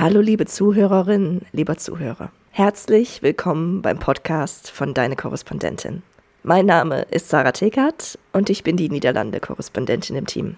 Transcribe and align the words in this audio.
Hallo 0.00 0.22
liebe 0.22 0.46
Zuhörerinnen, 0.46 1.42
lieber 1.52 1.76
Zuhörer. 1.76 2.30
Herzlich 2.52 3.22
willkommen 3.22 3.82
beim 3.82 3.98
Podcast 3.98 4.70
von 4.70 4.94
Deine 4.94 5.14
Korrespondentin. 5.14 6.02
Mein 6.42 6.64
Name 6.64 7.02
ist 7.10 7.28
Sarah 7.28 7.52
Tekert 7.52 8.18
und 8.32 8.48
ich 8.48 8.64
bin 8.64 8.78
die 8.78 8.88
Niederlande-Korrespondentin 8.88 10.16
im 10.16 10.24
Team. 10.24 10.56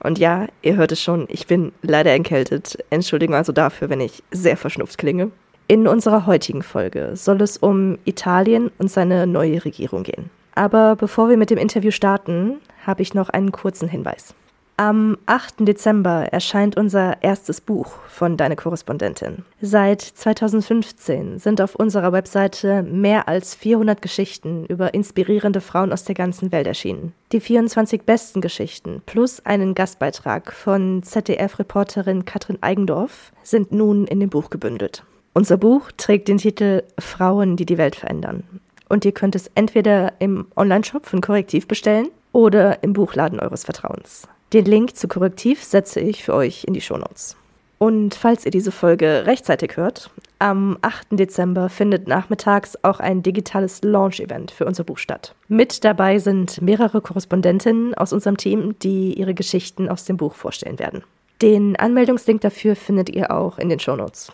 Und 0.00 0.18
ja, 0.18 0.46
ihr 0.60 0.76
hört 0.76 0.92
es 0.92 1.00
schon, 1.00 1.24
ich 1.30 1.46
bin 1.46 1.72
leider 1.80 2.10
erkältet. 2.10 2.84
Entschuldigung 2.90 3.34
also 3.34 3.50
dafür, 3.50 3.88
wenn 3.88 4.02
ich 4.02 4.22
sehr 4.30 4.58
verschnupft 4.58 4.98
klinge. 4.98 5.30
In 5.68 5.88
unserer 5.88 6.26
heutigen 6.26 6.62
Folge 6.62 7.12
soll 7.14 7.40
es 7.40 7.56
um 7.56 7.96
Italien 8.04 8.70
und 8.76 8.90
seine 8.90 9.26
neue 9.26 9.64
Regierung 9.64 10.02
gehen. 10.02 10.28
Aber 10.54 10.96
bevor 10.96 11.30
wir 11.30 11.38
mit 11.38 11.48
dem 11.48 11.56
Interview 11.56 11.92
starten, 11.92 12.60
habe 12.86 13.00
ich 13.00 13.14
noch 13.14 13.30
einen 13.30 13.52
kurzen 13.52 13.88
Hinweis. 13.88 14.34
Am 14.82 15.16
8. 15.26 15.58
Dezember 15.60 16.32
erscheint 16.32 16.76
unser 16.76 17.22
erstes 17.22 17.60
Buch 17.60 17.92
von 18.08 18.36
Deine 18.36 18.56
Korrespondentin. 18.56 19.44
Seit 19.60 20.00
2015 20.00 21.38
sind 21.38 21.60
auf 21.60 21.76
unserer 21.76 22.10
Webseite 22.10 22.82
mehr 22.82 23.28
als 23.28 23.54
400 23.54 24.02
Geschichten 24.02 24.66
über 24.66 24.92
inspirierende 24.92 25.60
Frauen 25.60 25.92
aus 25.92 26.02
der 26.02 26.16
ganzen 26.16 26.50
Welt 26.50 26.66
erschienen. 26.66 27.12
Die 27.30 27.38
24 27.38 28.02
besten 28.02 28.40
Geschichten 28.40 29.02
plus 29.06 29.46
einen 29.46 29.76
Gastbeitrag 29.76 30.52
von 30.52 31.04
ZDF-Reporterin 31.04 32.24
Katrin 32.24 32.58
Eigendorf 32.60 33.30
sind 33.44 33.70
nun 33.70 34.08
in 34.08 34.18
dem 34.18 34.30
Buch 34.30 34.50
gebündelt. 34.50 35.04
Unser 35.32 35.58
Buch 35.58 35.92
trägt 35.96 36.26
den 36.26 36.38
Titel 36.38 36.82
Frauen, 36.98 37.54
die 37.54 37.66
die 37.66 37.78
Welt 37.78 37.94
verändern. 37.94 38.42
Und 38.88 39.04
ihr 39.04 39.12
könnt 39.12 39.36
es 39.36 39.48
entweder 39.54 40.14
im 40.18 40.48
Onlineshop 40.56 41.06
von 41.06 41.20
Korrektiv 41.20 41.68
bestellen 41.68 42.08
oder 42.32 42.82
im 42.82 42.94
Buchladen 42.94 43.38
eures 43.38 43.62
Vertrauens. 43.62 44.26
Den 44.52 44.66
Link 44.66 44.96
zu 44.96 45.08
Korrektiv 45.08 45.64
setze 45.64 46.00
ich 46.00 46.24
für 46.24 46.34
euch 46.34 46.64
in 46.64 46.74
die 46.74 46.82
Shownotes. 46.82 47.36
Und 47.78 48.14
falls 48.14 48.44
ihr 48.44 48.50
diese 48.50 48.70
Folge 48.70 49.24
rechtzeitig 49.24 49.76
hört, 49.76 50.10
am 50.38 50.76
8. 50.82 51.08
Dezember 51.12 51.70
findet 51.70 52.06
nachmittags 52.06 52.76
auch 52.82 53.00
ein 53.00 53.22
digitales 53.22 53.80
Launch-Event 53.82 54.50
für 54.50 54.66
unser 54.66 54.84
Buch 54.84 54.98
statt. 54.98 55.34
Mit 55.48 55.84
dabei 55.84 56.18
sind 56.18 56.60
mehrere 56.60 57.00
Korrespondentinnen 57.00 57.94
aus 57.94 58.12
unserem 58.12 58.36
Team, 58.36 58.78
die 58.80 59.14
ihre 59.14 59.34
Geschichten 59.34 59.88
aus 59.88 60.04
dem 60.04 60.18
Buch 60.18 60.34
vorstellen 60.34 60.78
werden. 60.78 61.02
Den 61.40 61.74
Anmeldungslink 61.76 62.42
dafür 62.42 62.76
findet 62.76 63.08
ihr 63.08 63.30
auch 63.30 63.58
in 63.58 63.70
den 63.70 63.80
Shownotes. 63.80 64.32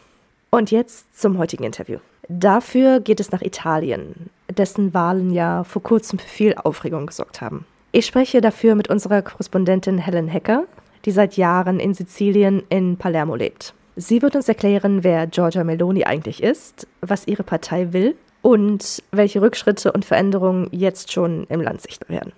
Und 0.50 0.72
jetzt 0.72 1.18
zum 1.18 1.38
heutigen 1.38 1.64
Interview. 1.64 1.98
Dafür 2.28 3.00
geht 3.00 3.20
es 3.20 3.30
nach 3.30 3.42
Italien, 3.42 4.30
dessen 4.50 4.92
Wahlen 4.92 5.30
ja 5.30 5.62
vor 5.62 5.82
kurzem 5.82 6.18
für 6.18 6.28
viel 6.28 6.54
Aufregung 6.54 7.06
gesorgt 7.06 7.40
haben. 7.40 7.64
Ich 7.90 8.04
spreche 8.04 8.42
dafür 8.42 8.74
mit 8.74 8.88
unserer 8.90 9.22
Korrespondentin 9.22 9.96
Helen 9.96 10.28
Hecker, 10.28 10.64
die 11.06 11.10
seit 11.10 11.38
Jahren 11.38 11.80
in 11.80 11.94
Sizilien 11.94 12.62
in 12.68 12.98
Palermo 12.98 13.34
lebt. 13.34 13.72
Sie 13.96 14.20
wird 14.20 14.36
uns 14.36 14.46
erklären, 14.46 15.04
wer 15.04 15.26
Giorgia 15.26 15.64
Meloni 15.64 16.04
eigentlich 16.04 16.42
ist, 16.42 16.86
was 17.00 17.26
ihre 17.26 17.44
Partei 17.44 17.92
will 17.94 18.14
und 18.42 19.02
welche 19.10 19.40
Rückschritte 19.40 19.90
und 19.90 20.04
Veränderungen 20.04 20.68
jetzt 20.70 21.12
schon 21.12 21.46
im 21.48 21.62
Land 21.62 21.80
sichtbar 21.80 22.10
werden. 22.10 22.32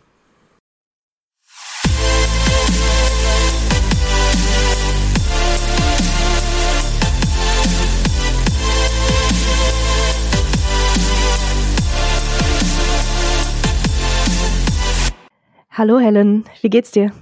Hallo 15.72 16.00
Helen, 16.00 16.44
wie 16.62 16.68
geht's 16.68 16.90
dir? 16.90 17.12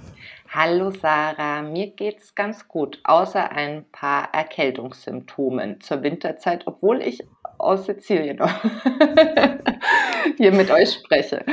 Hallo 0.49 0.89
Sarah, 0.89 1.61
mir 1.61 1.91
geht's 1.91 2.33
ganz 2.33 2.67
gut, 2.67 2.99
außer 3.03 3.51
ein 3.51 3.85
paar 3.91 4.33
Erkältungssymptomen 4.33 5.81
zur 5.81 6.01
Winterzeit, 6.01 6.63
obwohl 6.65 7.03
ich 7.03 7.19
aus 7.59 7.85
Sizilien 7.85 8.39
hier 10.37 10.51
mit 10.51 10.71
euch 10.71 10.93
spreche. 10.93 11.45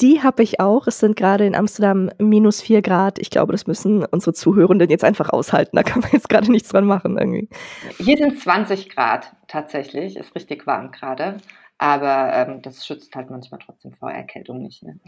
Die 0.00 0.22
habe 0.22 0.42
ich 0.42 0.60
auch. 0.60 0.86
Es 0.86 0.98
sind 0.98 1.16
gerade 1.16 1.46
in 1.46 1.54
Amsterdam 1.54 2.10
minus 2.18 2.60
vier 2.60 2.82
Grad. 2.82 3.18
Ich 3.18 3.30
glaube, 3.30 3.52
das 3.52 3.66
müssen 3.66 4.04
unsere 4.04 4.34
Zuhörenden 4.34 4.90
jetzt 4.90 5.04
einfach 5.04 5.30
aushalten. 5.30 5.76
Da 5.76 5.82
kann 5.82 6.00
man 6.00 6.10
jetzt 6.12 6.28
gerade 6.28 6.50
nichts 6.50 6.68
dran 6.68 6.84
machen 6.84 7.16
irgendwie. 7.16 7.48
Hier 7.96 8.18
sind 8.18 8.38
20 8.38 8.90
Grad 8.90 9.32
tatsächlich. 9.48 10.16
Ist 10.16 10.34
richtig 10.34 10.66
warm 10.66 10.90
gerade. 10.90 11.38
Aber 11.80 12.30
ähm, 12.34 12.60
das 12.60 12.86
schützt 12.86 13.16
halt 13.16 13.30
manchmal 13.30 13.58
trotzdem 13.64 13.94
vor 13.94 14.10
Erkältung 14.10 14.60
nicht. 14.60 14.82
Ne? 14.82 15.00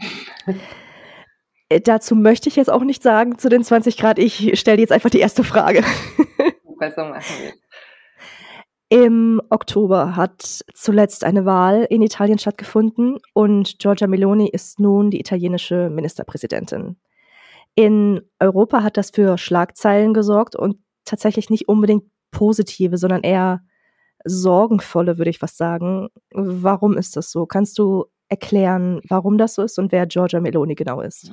Äh, 1.69 1.81
dazu 1.81 2.15
möchte 2.15 2.49
ich 2.49 2.55
jetzt 2.55 2.71
auch 2.71 2.83
nicht 2.83 3.03
sagen 3.03 3.37
zu 3.37 3.47
den 3.47 3.63
20 3.63 3.95
Grad. 3.95 4.17
Ich 4.17 4.59
stelle 4.59 4.81
jetzt 4.81 4.91
einfach 4.91 5.11
die 5.11 5.19
erste 5.19 5.43
Frage. 5.43 5.83
So 6.97 7.01
machen 7.05 7.23
wir? 7.39 7.53
Im 8.89 9.41
Oktober 9.49 10.17
hat 10.17 10.65
zuletzt 10.73 11.23
eine 11.23 11.45
Wahl 11.45 11.87
in 11.89 12.01
Italien 12.01 12.37
stattgefunden 12.39 13.19
und 13.31 13.79
Giorgia 13.79 14.07
Meloni 14.07 14.49
ist 14.49 14.81
nun 14.81 15.09
die 15.09 15.21
italienische 15.21 15.89
Ministerpräsidentin. 15.89 16.97
In 17.75 18.19
Europa 18.37 18.83
hat 18.83 18.97
das 18.97 19.11
für 19.11 19.37
Schlagzeilen 19.37 20.13
gesorgt 20.13 20.57
und 20.57 20.75
tatsächlich 21.05 21.49
nicht 21.49 21.69
unbedingt 21.69 22.03
positive, 22.31 22.97
sondern 22.97 23.21
eher 23.21 23.61
sorgenvolle, 24.23 25.17
würde 25.17 25.29
ich 25.29 25.41
was 25.41 25.57
sagen. 25.57 26.09
Warum 26.31 26.97
ist 26.97 27.15
das 27.15 27.31
so? 27.31 27.45
Kannst 27.45 27.77
du 27.79 28.05
erklären, 28.29 29.01
warum 29.09 29.37
das 29.37 29.55
so 29.55 29.63
ist 29.63 29.77
und 29.77 29.91
wer 29.91 30.05
Giorgia 30.07 30.39
Meloni 30.39 30.75
genau 30.75 31.01
ist? 31.01 31.31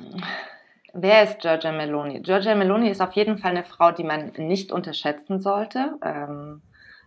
Wer 0.93 1.23
ist 1.23 1.39
Giorgia 1.39 1.71
Meloni? 1.71 2.21
Giorgia 2.21 2.53
Meloni 2.53 2.89
ist 2.89 3.01
auf 3.01 3.13
jeden 3.13 3.37
Fall 3.37 3.51
eine 3.51 3.63
Frau, 3.63 3.91
die 3.91 4.03
man 4.03 4.33
nicht 4.37 4.71
unterschätzen 4.71 5.39
sollte. 5.39 5.97
Ähm, 6.03 6.61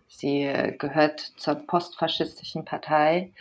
Sie 0.07 0.49
gehört 0.77 1.19
zur 1.19 1.55
postfaschistischen 1.55 2.63
Partei 2.63 3.33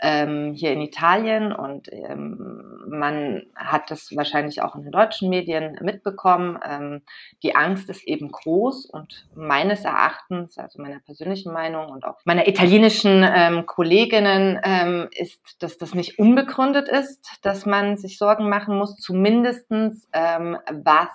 ähm, 0.00 0.52
hier 0.54 0.72
in 0.72 0.80
Italien 0.80 1.52
und 1.52 1.92
ähm, 1.92 2.82
man 2.88 3.46
hat 3.56 3.90
das 3.90 4.14
wahrscheinlich 4.14 4.62
auch 4.62 4.74
in 4.74 4.82
den 4.82 4.92
deutschen 4.92 5.28
Medien 5.28 5.78
mitbekommen. 5.80 6.58
Ähm, 6.64 7.02
die 7.42 7.56
Angst 7.56 7.88
ist 7.88 8.06
eben 8.06 8.30
groß 8.30 8.86
und 8.86 9.26
meines 9.34 9.84
Erachtens, 9.84 10.58
also 10.58 10.80
meiner 10.80 11.00
persönlichen 11.00 11.52
Meinung 11.52 11.88
und 11.88 12.04
auch 12.04 12.18
meiner 12.24 12.46
italienischen 12.46 13.24
ähm, 13.26 13.66
Kolleginnen, 13.66 14.60
ähm, 14.62 15.08
ist, 15.12 15.62
dass 15.62 15.78
das 15.78 15.94
nicht 15.94 16.18
unbegründet 16.18 16.88
ist, 16.88 17.38
dass 17.42 17.66
man 17.66 17.96
sich 17.96 18.18
Sorgen 18.18 18.48
machen 18.48 18.76
muss, 18.76 18.96
zumindestens 18.96 20.08
ähm, 20.12 20.58
was 20.70 21.08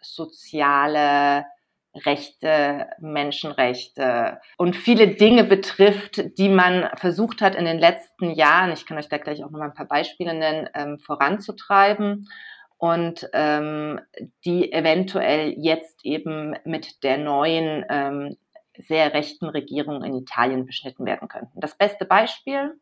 soziale 0.00 1.44
Rechte, 1.94 2.86
Menschenrechte 3.00 4.40
und 4.56 4.76
viele 4.76 5.08
Dinge 5.08 5.44
betrifft, 5.44 6.38
die 6.38 6.48
man 6.48 6.88
versucht 6.96 7.42
hat 7.42 7.54
in 7.54 7.66
den 7.66 7.78
letzten 7.78 8.30
Jahren, 8.30 8.72
ich 8.72 8.86
kann 8.86 8.96
euch 8.96 9.08
da 9.08 9.18
gleich 9.18 9.44
auch 9.44 9.50
noch 9.50 9.58
mal 9.58 9.66
ein 9.66 9.74
paar 9.74 9.86
Beispiele 9.86 10.32
nennen, 10.32 10.68
ähm, 10.74 10.98
voranzutreiben 10.98 12.28
und 12.78 13.28
ähm, 13.34 14.00
die 14.44 14.72
eventuell 14.72 15.54
jetzt 15.58 16.04
eben 16.04 16.56
mit 16.64 17.04
der 17.04 17.18
neuen 17.18 17.84
ähm, 17.90 18.36
sehr 18.78 19.12
rechten 19.12 19.46
Regierung 19.46 20.02
in 20.02 20.14
Italien 20.14 20.66
beschnitten 20.66 21.04
werden 21.04 21.28
könnten. 21.28 21.60
Das 21.60 21.76
beste 21.76 22.06
Beispiel, 22.06 22.74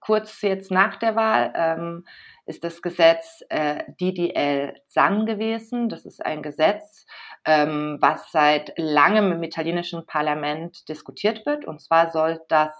kurz 0.00 0.42
jetzt 0.42 0.70
nach 0.70 0.96
der 0.96 1.14
Wahl, 1.14 1.52
ähm, 1.54 2.04
ist 2.46 2.64
das 2.64 2.82
Gesetz 2.82 3.44
äh, 3.48 3.84
DDL 4.00 4.74
Zang 4.88 5.24
gewesen. 5.24 5.88
Das 5.88 6.04
ist 6.04 6.24
ein 6.24 6.42
Gesetz, 6.42 7.06
ähm, 7.44 7.98
was 8.00 8.32
seit 8.32 8.72
langem 8.76 9.32
im 9.32 9.42
italienischen 9.42 10.06
Parlament 10.06 10.88
diskutiert 10.88 11.46
wird. 11.46 11.64
Und 11.64 11.80
zwar 11.80 12.10
soll 12.10 12.40
das 12.48 12.72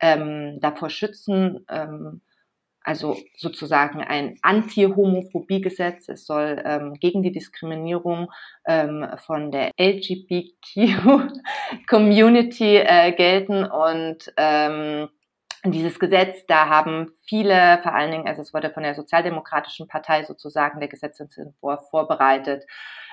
ähm, 0.00 0.58
davor 0.60 0.90
schützen, 0.90 1.64
ähm, 1.68 2.20
also 2.84 3.16
sozusagen 3.36 4.00
ein 4.00 4.38
Anti-Homophobie-Gesetz. 4.40 6.08
Es 6.08 6.24
soll 6.24 6.62
ähm, 6.64 6.94
gegen 6.94 7.22
die 7.22 7.32
Diskriminierung 7.32 8.30
ähm, 8.66 9.06
von 9.26 9.50
der 9.50 9.72
LGBTQ-Community 9.78 12.76
äh, 12.86 13.12
gelten 13.12 13.64
und 13.64 14.32
ähm, 14.38 15.10
dieses 15.64 15.98
Gesetz, 15.98 16.46
da 16.46 16.68
haben 16.68 17.12
viele, 17.26 17.80
vor 17.82 17.94
allen 17.94 18.10
Dingen, 18.10 18.28
also 18.28 18.42
es 18.42 18.54
wurde 18.54 18.70
von 18.70 18.82
der 18.82 18.94
Sozialdemokratischen 18.94 19.88
Partei 19.88 20.24
sozusagen 20.24 20.80
der 20.80 20.88
Gesetzentwurf 20.88 21.88
vorbereitet, 21.90 22.64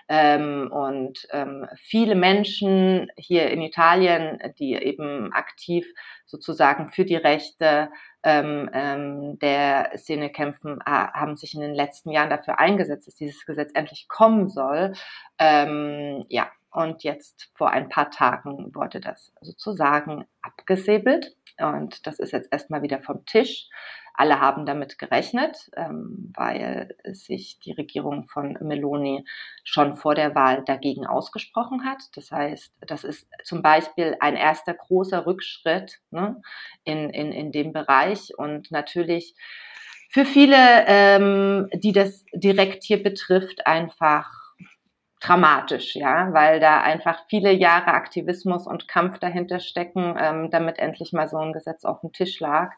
ähm, 0.08 0.70
und 0.72 1.28
ähm, 1.32 1.68
viele 1.78 2.16
Menschen 2.16 3.08
hier 3.18 3.50
in 3.50 3.62
Italien, 3.62 4.38
die 4.60 4.76
eben 4.76 5.34
aktiv 5.34 5.88
sozusagen 6.26 6.92
für 6.92 7.06
die 7.06 7.16
Rechte 7.16 7.90
ähm, 8.24 8.70
ähm, 8.74 9.40
der 9.40 9.92
Szene 9.98 10.30
kämpfen, 10.32 10.80
haben 10.86 11.38
sich 11.38 11.56
in 11.56 11.62
den 11.62 11.74
letzten 11.74 12.12
Jahren 12.12 12.30
dafür 12.30 12.60
eingesetzt, 12.60 13.08
dass 13.08 13.16
dieses 13.16 13.46
Gesetz 13.46 13.72
endlich 13.74 14.08
kommen 14.08 14.50
soll. 14.50 14.94
Ähm, 15.40 16.26
ja, 16.30 16.52
und 16.76 17.04
jetzt 17.04 17.50
vor 17.56 17.72
ein 17.72 17.90
paar 17.90 18.12
Tagen 18.12 18.74
wurde 18.76 19.00
das 19.00 19.34
sozusagen 19.42 20.26
abgesäbelt 20.42 21.36
und 21.58 22.06
das 22.06 22.20
ist 22.20 22.32
jetzt 22.32 22.52
erstmal 22.52 22.82
wieder 22.82 23.02
vom 23.02 23.26
Tisch. 23.26 23.70
Alle 24.18 24.40
haben 24.40 24.66
damit 24.66 24.98
gerechnet, 24.98 25.70
ähm, 25.76 26.32
weil 26.36 26.96
sich 27.12 27.60
die 27.60 27.74
Regierung 27.74 28.28
von 28.28 28.58
Meloni 28.62 29.26
schon 29.66 29.98
vor 29.98 30.16
der 30.16 30.36
Wahl 30.36 30.64
dagegen 30.64 31.06
ausgesprochen 31.06 31.84
hat. 31.84 32.02
Das 32.16 32.32
heißt, 32.32 32.74
das 32.88 33.04
ist 33.04 33.28
zum 33.44 33.62
Beispiel 33.62 34.16
ein 34.22 34.38
erster 34.38 34.74
großer 34.74 35.26
Rückschritt 35.26 36.00
ne, 36.12 36.42
in, 36.86 37.10
in, 37.10 37.34
in 37.34 37.52
dem 37.52 37.74
Bereich 37.74 38.32
und 38.38 38.72
natürlich 38.72 39.36
für 40.10 40.24
viele, 40.24 40.86
ähm, 40.88 41.70
die 41.74 41.92
das 41.92 42.24
direkt 42.34 42.84
hier 42.84 43.04
betrifft, 43.04 43.68
einfach 43.68 44.45
dramatisch, 45.22 45.96
ja, 45.96 46.34
weil 46.34 46.60
da 46.60 46.82
einfach 46.82 47.24
viele 47.30 47.52
Jahre 47.52 47.88
Aktivismus 47.94 48.68
und 48.68 48.88
Kampf 48.88 49.20
dahinter 49.20 49.60
stecken, 49.60 50.16
ähm, 50.20 50.50
damit 50.52 50.78
endlich 50.78 51.14
mal 51.14 51.28
so 51.28 51.38
ein 51.38 51.54
Gesetz 51.54 51.86
auf 51.86 52.02
dem 52.02 52.12
Tisch 52.12 52.40
lag, 52.40 52.72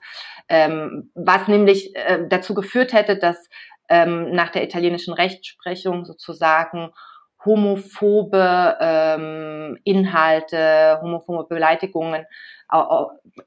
ähm, 0.47 1.11
was 1.15 1.47
nämlich 1.47 1.95
äh, 1.95 2.25
dazu 2.27 2.53
geführt 2.53 2.93
hätte, 2.93 3.17
dass 3.17 3.49
ähm, 3.89 4.31
nach 4.31 4.49
der 4.49 4.63
italienischen 4.63 5.13
Rechtsprechung 5.13 6.05
sozusagen 6.05 6.91
homophobe 7.47 8.77
ähm, 8.79 9.79
Inhalte, 9.83 10.99
homophobe 11.01 11.45
Beleidigungen 11.45 12.25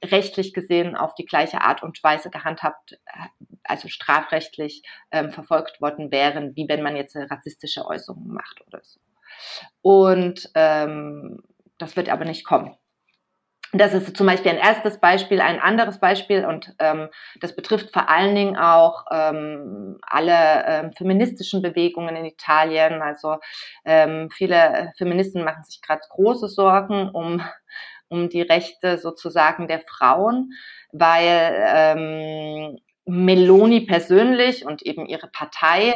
rechtlich 0.02 0.54
gesehen 0.54 0.96
auf 0.96 1.14
die 1.14 1.26
gleiche 1.26 1.60
Art 1.60 1.82
und 1.82 2.02
Weise 2.02 2.30
gehandhabt, 2.30 2.98
also 3.64 3.88
strafrechtlich 3.88 4.82
ähm, 5.10 5.30
verfolgt 5.30 5.80
worden 5.82 6.10
wären, 6.10 6.56
wie 6.56 6.66
wenn 6.68 6.82
man 6.82 6.96
jetzt 6.96 7.14
rassistische 7.14 7.84
Äußerungen 7.84 8.32
macht 8.32 8.66
oder 8.66 8.80
so. 8.82 8.98
Und 9.82 10.50
ähm, 10.54 11.42
das 11.78 11.96
wird 11.96 12.08
aber 12.08 12.24
nicht 12.24 12.44
kommen. 12.46 12.74
Das 13.72 13.94
ist 13.94 14.16
zum 14.16 14.26
Beispiel 14.26 14.50
ein 14.50 14.58
erstes 14.58 14.98
Beispiel, 14.98 15.40
ein 15.40 15.60
anderes 15.60 16.00
Beispiel 16.00 16.44
und 16.44 16.74
ähm, 16.80 17.08
das 17.40 17.54
betrifft 17.54 17.92
vor 17.92 18.08
allen 18.08 18.34
Dingen 18.34 18.56
auch 18.56 19.04
ähm, 19.12 19.98
alle 20.02 20.64
ähm, 20.66 20.92
feministischen 20.92 21.62
Bewegungen 21.62 22.16
in 22.16 22.24
Italien. 22.24 23.00
Also 23.00 23.36
ähm, 23.84 24.28
viele 24.32 24.92
Feministen 24.98 25.44
machen 25.44 25.62
sich 25.62 25.80
gerade 25.82 26.02
große 26.10 26.48
Sorgen 26.48 27.10
um 27.10 27.42
um 28.10 28.28
die 28.28 28.42
Rechte 28.42 28.98
sozusagen 28.98 29.68
der 29.68 29.80
Frauen, 29.80 30.52
weil 30.92 31.54
ähm, 31.72 32.78
Meloni 33.06 33.82
persönlich 33.82 34.66
und 34.66 34.82
eben 34.82 35.06
ihre 35.06 35.28
Partei 35.28 35.94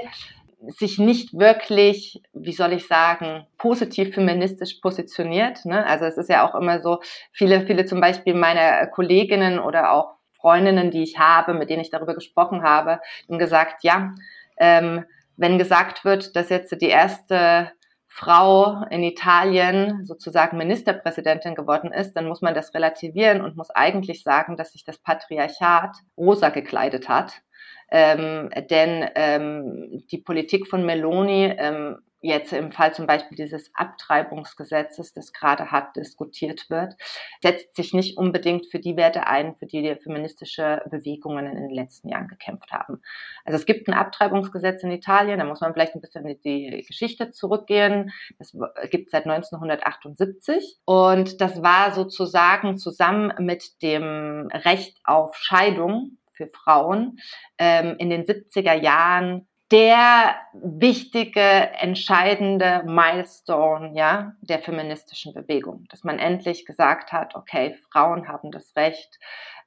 sich 0.69 0.99
nicht 0.99 1.39
wirklich, 1.39 2.23
wie 2.33 2.53
soll 2.53 2.73
ich 2.73 2.87
sagen, 2.87 3.47
positiv 3.59 4.15
feministisch 4.15 4.81
positioniert. 4.81 5.65
Ne? 5.65 5.87
Also 5.87 6.05
es 6.05 6.17
ist 6.17 6.31
ja 6.31 6.49
auch 6.49 6.55
immer 6.55 6.81
so, 6.81 7.01
viele, 7.33 7.67
viele 7.67 7.85
zum 7.85 8.01
Beispiel 8.01 8.35
meiner 8.35 8.87
Kolleginnen 8.87 9.59
oder 9.59 9.93
auch 9.93 10.15
Freundinnen, 10.41 10.91
die 10.91 11.03
ich 11.03 11.19
habe, 11.19 11.55
mit 11.55 11.71
denen 11.71 11.83
ich 11.83 11.91
darüber 11.91 12.15
gesprochen 12.15 12.63
habe, 12.63 13.01
haben 13.29 13.39
gesagt, 13.39 13.83
ja, 13.83 14.15
ähm, 14.59 15.05
wenn 15.37 15.59
gesagt 15.59 16.05
wird, 16.05 16.37
dass 16.37 16.49
jetzt 16.49 16.81
die 16.81 16.89
erste 16.89 17.73
Frau 18.07 18.85
in 18.91 19.03
Italien 19.03 20.05
sozusagen 20.05 20.57
Ministerpräsidentin 20.57 21.57
geworden 21.57 21.93
ist, 21.93 22.13
dann 22.13 22.29
muss 22.29 22.43
man 22.43 22.55
das 22.55 22.73
relativieren 22.73 23.41
und 23.41 23.57
muss 23.57 23.71
eigentlich 23.71 24.23
sagen, 24.23 24.57
dass 24.57 24.73
sich 24.73 24.85
das 24.85 24.99
Patriarchat 24.99 25.97
rosa 26.17 26.51
gekleidet 26.51 27.09
hat. 27.09 27.43
Ähm, 27.91 28.51
denn 28.71 29.09
ähm, 29.15 30.05
die 30.11 30.19
Politik 30.19 30.69
von 30.69 30.85
Meloni 30.85 31.55
ähm, 31.57 31.99
jetzt 32.25 32.55
im 32.55 32.73
Fall 32.73 32.95
zum 32.95 33.07
Beispiel 33.07 33.37
dieses 33.37 33.71
Abtreibungsgesetzes, 33.75 35.13
das 35.13 35.33
gerade 35.33 35.71
hart 35.71 35.95
diskutiert 35.95 36.71
wird, 36.71 36.95
setzt 37.43 37.77
sich 37.77 37.93
nicht 37.93 38.17
unbedingt 38.17 38.67
für 38.67 38.79
die 38.79 38.97
Werte 38.97 39.27
ein, 39.27 39.55
für 39.57 39.67
die 39.67 39.83
die 39.83 39.95
feministische 39.97 40.81
Bewegungen 40.91 41.47
in 41.47 41.63
den 41.63 41.71
letzten 41.71 42.09
Jahren 42.09 42.27
gekämpft 42.27 42.73
haben. 42.73 43.03
Also 43.45 43.59
es 43.59 43.67
gibt 43.67 43.89
ein 43.89 43.95
Abtreibungsgesetz 43.95 44.83
in 44.83 44.91
Italien, 44.91 45.39
da 45.39 45.45
muss 45.45 45.61
man 45.61 45.75
vielleicht 45.75 45.95
ein 45.95 46.01
bisschen 46.01 46.27
in 46.27 46.41
die 46.41 46.85
Geschichte 46.87 47.31
zurückgehen. 47.31 48.11
Das 48.39 48.57
gibt 48.91 49.07
es 49.07 49.13
seit 49.13 49.27
1978 49.27 50.79
und 50.87 51.43
das 51.43 51.63
war 51.63 51.93
sozusagen 51.93 52.79
zusammen 52.79 53.35
mit 53.39 53.83
dem 53.83 54.49
Recht 54.51 54.99
auf 55.05 55.37
Scheidung 55.37 56.17
für 56.35 56.49
Frauen 56.49 57.19
ähm, 57.59 57.97
in 57.99 58.11
den 58.11 58.25
70er 58.25 58.75
Jahren 58.75 59.47
der 59.71 60.37
wichtige, 60.53 61.41
entscheidende 61.41 62.83
Milestone, 62.87 63.93
ja, 63.95 64.35
der 64.43 64.61
feministischen 64.61 65.33
Bewegung, 65.33 65.87
dass 65.91 66.05
man 66.05 66.19
endlich 66.19 66.67
gesagt 66.67 67.13
hat, 67.13 67.35
okay, 67.35 67.77
Frauen 67.91 68.29
haben 68.29 68.51
das 68.51 68.77
Recht, 68.77 69.19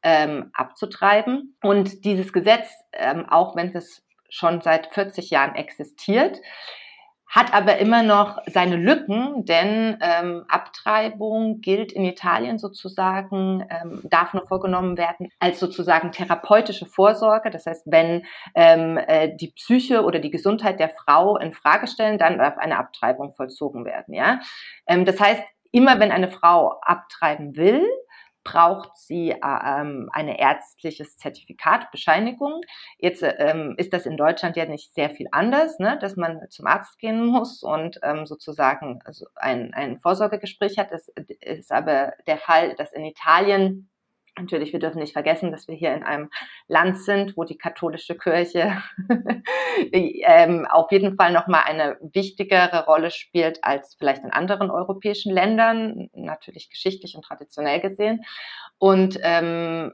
ähm, 0.03 0.51
abzutreiben. 0.53 1.57
Und 1.61 2.05
dieses 2.05 2.31
Gesetz, 2.31 2.69
ähm, 2.93 3.25
auch 3.27 3.55
wenn 3.55 3.75
es 3.75 4.05
schon 4.29 4.61
seit 4.61 4.93
40 4.93 5.29
Jahren 5.29 5.55
existiert, 5.55 6.39
hat 7.27 7.53
aber 7.53 7.77
immer 7.77 8.03
noch 8.03 8.39
seine 8.47 8.77
Lücken, 8.77 9.45
denn 9.45 9.97
ähm, 10.01 10.45
Abtreibung 10.47 11.59
gilt 11.59 11.91
in 11.91 12.05
Italien 12.05 12.57
sozusagen, 12.57 13.65
ähm, 13.69 14.01
darf 14.05 14.33
nur 14.33 14.47
vorgenommen 14.47 14.97
werden 14.97 15.29
als 15.39 15.59
sozusagen 15.59 16.11
therapeutische 16.11 16.85
Vorsorge. 16.85 17.49
Das 17.49 17.65
heißt, 17.65 17.83
wenn 17.85 18.25
ähm, 18.55 18.97
äh, 18.97 19.35
die 19.35 19.51
Psyche 19.51 20.03
oder 20.03 20.19
die 20.19 20.31
Gesundheit 20.31 20.79
der 20.79 20.89
Frau 20.89 21.37
in 21.37 21.53
Frage 21.53 21.87
stellen, 21.87 22.17
dann 22.17 22.37
darf 22.37 22.57
eine 22.57 22.77
Abtreibung 22.77 23.33
vollzogen 23.35 23.83
werden. 23.83 24.13
Ja, 24.13 24.39
ähm, 24.87 25.03
das 25.03 25.19
heißt, 25.19 25.43
immer 25.71 25.99
wenn 25.99 26.11
eine 26.11 26.31
Frau 26.31 26.79
abtreiben 26.81 27.57
will, 27.57 27.85
braucht 28.47 28.95
sie 28.95 29.31
äh, 29.31 29.35
ähm, 29.41 30.09
eine 30.13 30.39
ärztliches 30.39 31.17
Zertifikat, 31.17 31.91
Bescheinigung. 31.91 32.61
Jetzt 32.97 33.21
ähm, 33.23 33.75
ist 33.77 33.91
das 33.91 34.05
in 34.05 34.15
Deutschland 34.15 34.55
ja 34.55 34.65
nicht 34.65 34.93
sehr 34.93 35.09
viel 35.09 35.27
anders, 35.31 35.79
ne? 35.79 35.97
dass 35.99 36.15
man 36.15 36.49
zum 36.49 36.65
Arzt 36.65 36.97
gehen 36.97 37.25
muss 37.25 37.61
und 37.61 37.99
ähm, 38.03 38.25
sozusagen 38.25 39.01
also 39.03 39.25
ein, 39.35 39.73
ein 39.73 39.99
Vorsorgegespräch 39.99 40.77
hat. 40.77 40.91
Das 40.91 41.09
ist 41.41 41.71
aber 41.73 42.13
der 42.25 42.37
Fall, 42.37 42.75
dass 42.75 42.93
in 42.93 43.03
Italien 43.03 43.89
Natürlich, 44.37 44.71
wir 44.71 44.79
dürfen 44.79 44.99
nicht 44.99 45.13
vergessen, 45.13 45.51
dass 45.51 45.67
wir 45.67 45.75
hier 45.75 45.93
in 45.93 46.03
einem 46.03 46.29
Land 46.67 46.99
sind, 46.99 47.35
wo 47.35 47.43
die 47.43 47.57
katholische 47.57 48.15
Kirche 48.15 48.81
ähm, 49.91 50.67
auf 50.69 50.91
jeden 50.91 51.15
Fall 51.15 51.31
nochmal 51.31 51.63
eine 51.65 51.97
wichtigere 52.01 52.85
Rolle 52.85 53.09
spielt 53.09 53.63
als 53.63 53.95
vielleicht 53.95 54.23
in 54.23 54.31
anderen 54.31 54.69
europäischen 54.69 55.33
Ländern, 55.33 56.09
natürlich 56.13 56.69
geschichtlich 56.69 57.15
und 57.15 57.23
traditionell 57.23 57.79
gesehen. 57.79 58.25
Und 58.77 59.19
ähm, 59.23 59.93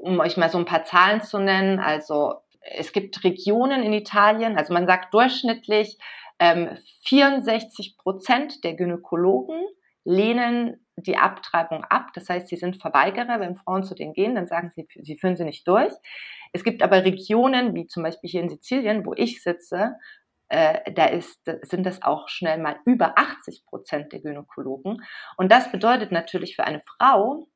um 0.00 0.20
euch 0.20 0.36
mal 0.36 0.50
so 0.50 0.58
ein 0.58 0.64
paar 0.64 0.84
Zahlen 0.84 1.20
zu 1.22 1.38
nennen, 1.38 1.78
also 1.78 2.36
es 2.60 2.92
gibt 2.92 3.22
Regionen 3.24 3.82
in 3.82 3.92
Italien, 3.92 4.56
also 4.56 4.72
man 4.72 4.86
sagt 4.86 5.12
durchschnittlich 5.12 5.98
ähm, 6.38 6.76
64 7.04 7.96
Prozent 7.98 8.64
der 8.64 8.74
Gynäkologen 8.74 9.66
lehnen 10.06 10.86
die 10.96 11.18
Abtreibung 11.18 11.84
ab. 11.84 12.12
Das 12.14 12.28
heißt, 12.30 12.48
sie 12.48 12.56
sind 12.56 12.80
Verweigerer. 12.80 13.40
Wenn 13.40 13.56
Frauen 13.56 13.84
zu 13.84 13.94
denen 13.94 14.14
gehen, 14.14 14.34
dann 14.34 14.46
sagen 14.46 14.70
sie, 14.74 14.86
sie 15.02 15.18
führen 15.18 15.36
sie 15.36 15.44
nicht 15.44 15.66
durch. 15.68 15.92
Es 16.52 16.64
gibt 16.64 16.82
aber 16.82 17.04
Regionen, 17.04 17.74
wie 17.74 17.86
zum 17.86 18.02
Beispiel 18.02 18.30
hier 18.30 18.40
in 18.40 18.48
Sizilien, 18.48 19.04
wo 19.04 19.12
ich 19.14 19.42
sitze, 19.42 19.96
äh, 20.48 20.92
da 20.92 21.06
ist, 21.06 21.40
sind 21.62 21.84
das 21.84 22.02
auch 22.02 22.28
schnell 22.28 22.58
mal 22.58 22.76
über 22.84 23.18
80 23.18 23.66
Prozent 23.66 24.12
der 24.12 24.20
Gynäkologen. 24.20 25.02
Und 25.36 25.50
das 25.50 25.70
bedeutet 25.72 26.12
natürlich 26.12 26.54
für 26.54 26.64
eine 26.64 26.82
Frau, 26.86 27.48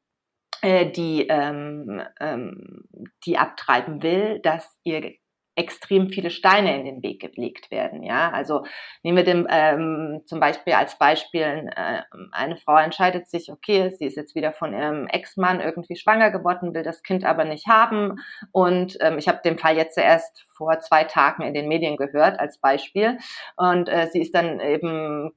äh, 0.61 0.91
die, 0.91 1.27
ähm, 1.29 2.03
ähm, 2.19 2.85
die 3.25 3.39
abtreiben 3.39 4.03
will, 4.03 4.41
dass 4.41 4.77
ihr 4.83 5.15
extrem 5.61 6.11
viele 6.11 6.31
Steine 6.31 6.76
in 6.79 6.85
den 6.85 7.02
Weg 7.02 7.21
gelegt 7.21 7.71
werden. 7.71 8.02
Ja, 8.02 8.31
also 8.31 8.64
nehmen 9.02 9.19
wir 9.19 9.25
den, 9.25 9.47
ähm, 9.49 10.23
zum 10.26 10.40
Beispiel 10.40 10.73
als 10.73 10.99
Beispiel, 10.99 11.71
äh, 11.76 12.02
eine 12.33 12.57
Frau 12.57 12.76
entscheidet 12.76 13.29
sich, 13.29 13.50
okay, 13.52 13.90
sie 13.99 14.07
ist 14.07 14.17
jetzt 14.17 14.35
wieder 14.35 14.52
von 14.52 14.73
ihrem 14.73 15.07
Ex-Mann 15.07 15.61
irgendwie 15.61 15.97
schwanger 15.97 16.31
geworden, 16.31 16.75
will 16.75 16.83
das 16.83 17.02
Kind 17.02 17.25
aber 17.25 17.45
nicht 17.45 17.67
haben. 17.67 18.17
Und 18.52 18.97
ähm, 19.00 19.19
ich 19.19 19.29
habe 19.29 19.40
den 19.45 19.59
Fall 19.59 19.76
jetzt 19.76 19.95
zuerst 19.95 20.47
vor 20.57 20.81
zwei 20.81 21.05
Tagen 21.05 21.43
in 21.43 21.55
den 21.55 21.69
Medien 21.69 21.97
gehört 21.97 22.40
als 22.40 22.59
Beispiel. 22.59 23.19
Und 23.57 23.88
äh, 23.88 24.09
sie 24.12 24.21
ist 24.21 24.35
dann 24.35 24.61
eben 24.61 25.33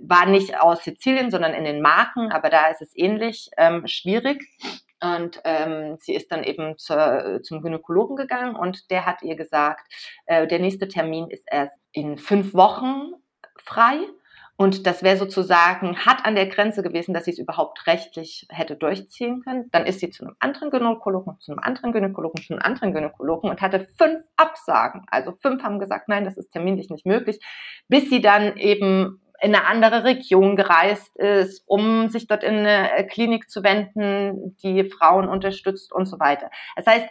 war 0.00 0.26
nicht 0.26 0.60
aus 0.60 0.84
Sizilien, 0.84 1.30
sondern 1.30 1.52
in 1.52 1.64
den 1.64 1.82
Marken, 1.82 2.30
aber 2.30 2.50
da 2.50 2.68
ist 2.68 2.82
es 2.82 2.96
ähnlich 2.96 3.50
ähm, 3.56 3.86
schwierig. 3.86 4.44
Und 5.02 5.40
ähm, 5.44 5.96
sie 6.00 6.14
ist 6.14 6.32
dann 6.32 6.42
eben 6.42 6.78
zur, 6.78 7.40
zum 7.42 7.60
Gynäkologen 7.60 8.16
gegangen 8.16 8.56
und 8.56 8.90
der 8.90 9.04
hat 9.04 9.22
ihr 9.22 9.36
gesagt, 9.36 9.92
äh, 10.26 10.46
der 10.46 10.58
nächste 10.58 10.88
Termin 10.88 11.28
ist 11.28 11.44
erst 11.50 11.76
in 11.92 12.16
fünf 12.18 12.54
Wochen 12.54 13.12
frei. 13.62 13.98
Und 14.58 14.86
das 14.86 15.02
wäre 15.02 15.18
sozusagen 15.18 15.98
hat 15.98 16.24
an 16.24 16.34
der 16.34 16.46
Grenze 16.46 16.82
gewesen, 16.82 17.12
dass 17.12 17.26
sie 17.26 17.30
es 17.32 17.38
überhaupt 17.38 17.86
rechtlich 17.86 18.46
hätte 18.48 18.74
durchziehen 18.74 19.42
können. 19.42 19.70
Dann 19.70 19.84
ist 19.84 20.00
sie 20.00 20.08
zu 20.08 20.24
einem 20.24 20.34
anderen 20.38 20.70
Gynäkologen, 20.70 21.38
zu 21.40 21.52
einem 21.52 21.58
anderen 21.58 21.92
Gynäkologen, 21.92 22.42
zu 22.42 22.54
einem 22.54 22.62
anderen 22.62 22.94
Gynäkologen 22.94 23.50
und 23.50 23.60
hatte 23.60 23.86
fünf 23.98 24.24
Absagen. 24.36 25.02
Also 25.08 25.32
fünf 25.42 25.62
haben 25.62 25.78
gesagt, 25.78 26.08
nein, 26.08 26.24
das 26.24 26.38
ist 26.38 26.52
terminlich 26.52 26.88
nicht 26.88 27.04
möglich, 27.04 27.38
bis 27.88 28.08
sie 28.08 28.22
dann 28.22 28.56
eben 28.56 29.20
in 29.40 29.54
eine 29.54 29.66
andere 29.66 30.04
Region 30.04 30.56
gereist 30.56 31.16
ist, 31.16 31.62
um 31.66 32.08
sich 32.08 32.26
dort 32.26 32.42
in 32.42 32.66
eine 32.66 33.06
Klinik 33.06 33.50
zu 33.50 33.62
wenden, 33.62 34.56
die 34.62 34.84
Frauen 34.84 35.28
unterstützt 35.28 35.92
und 35.92 36.06
so 36.06 36.18
weiter. 36.18 36.50
Das 36.76 36.86
heißt, 36.86 37.06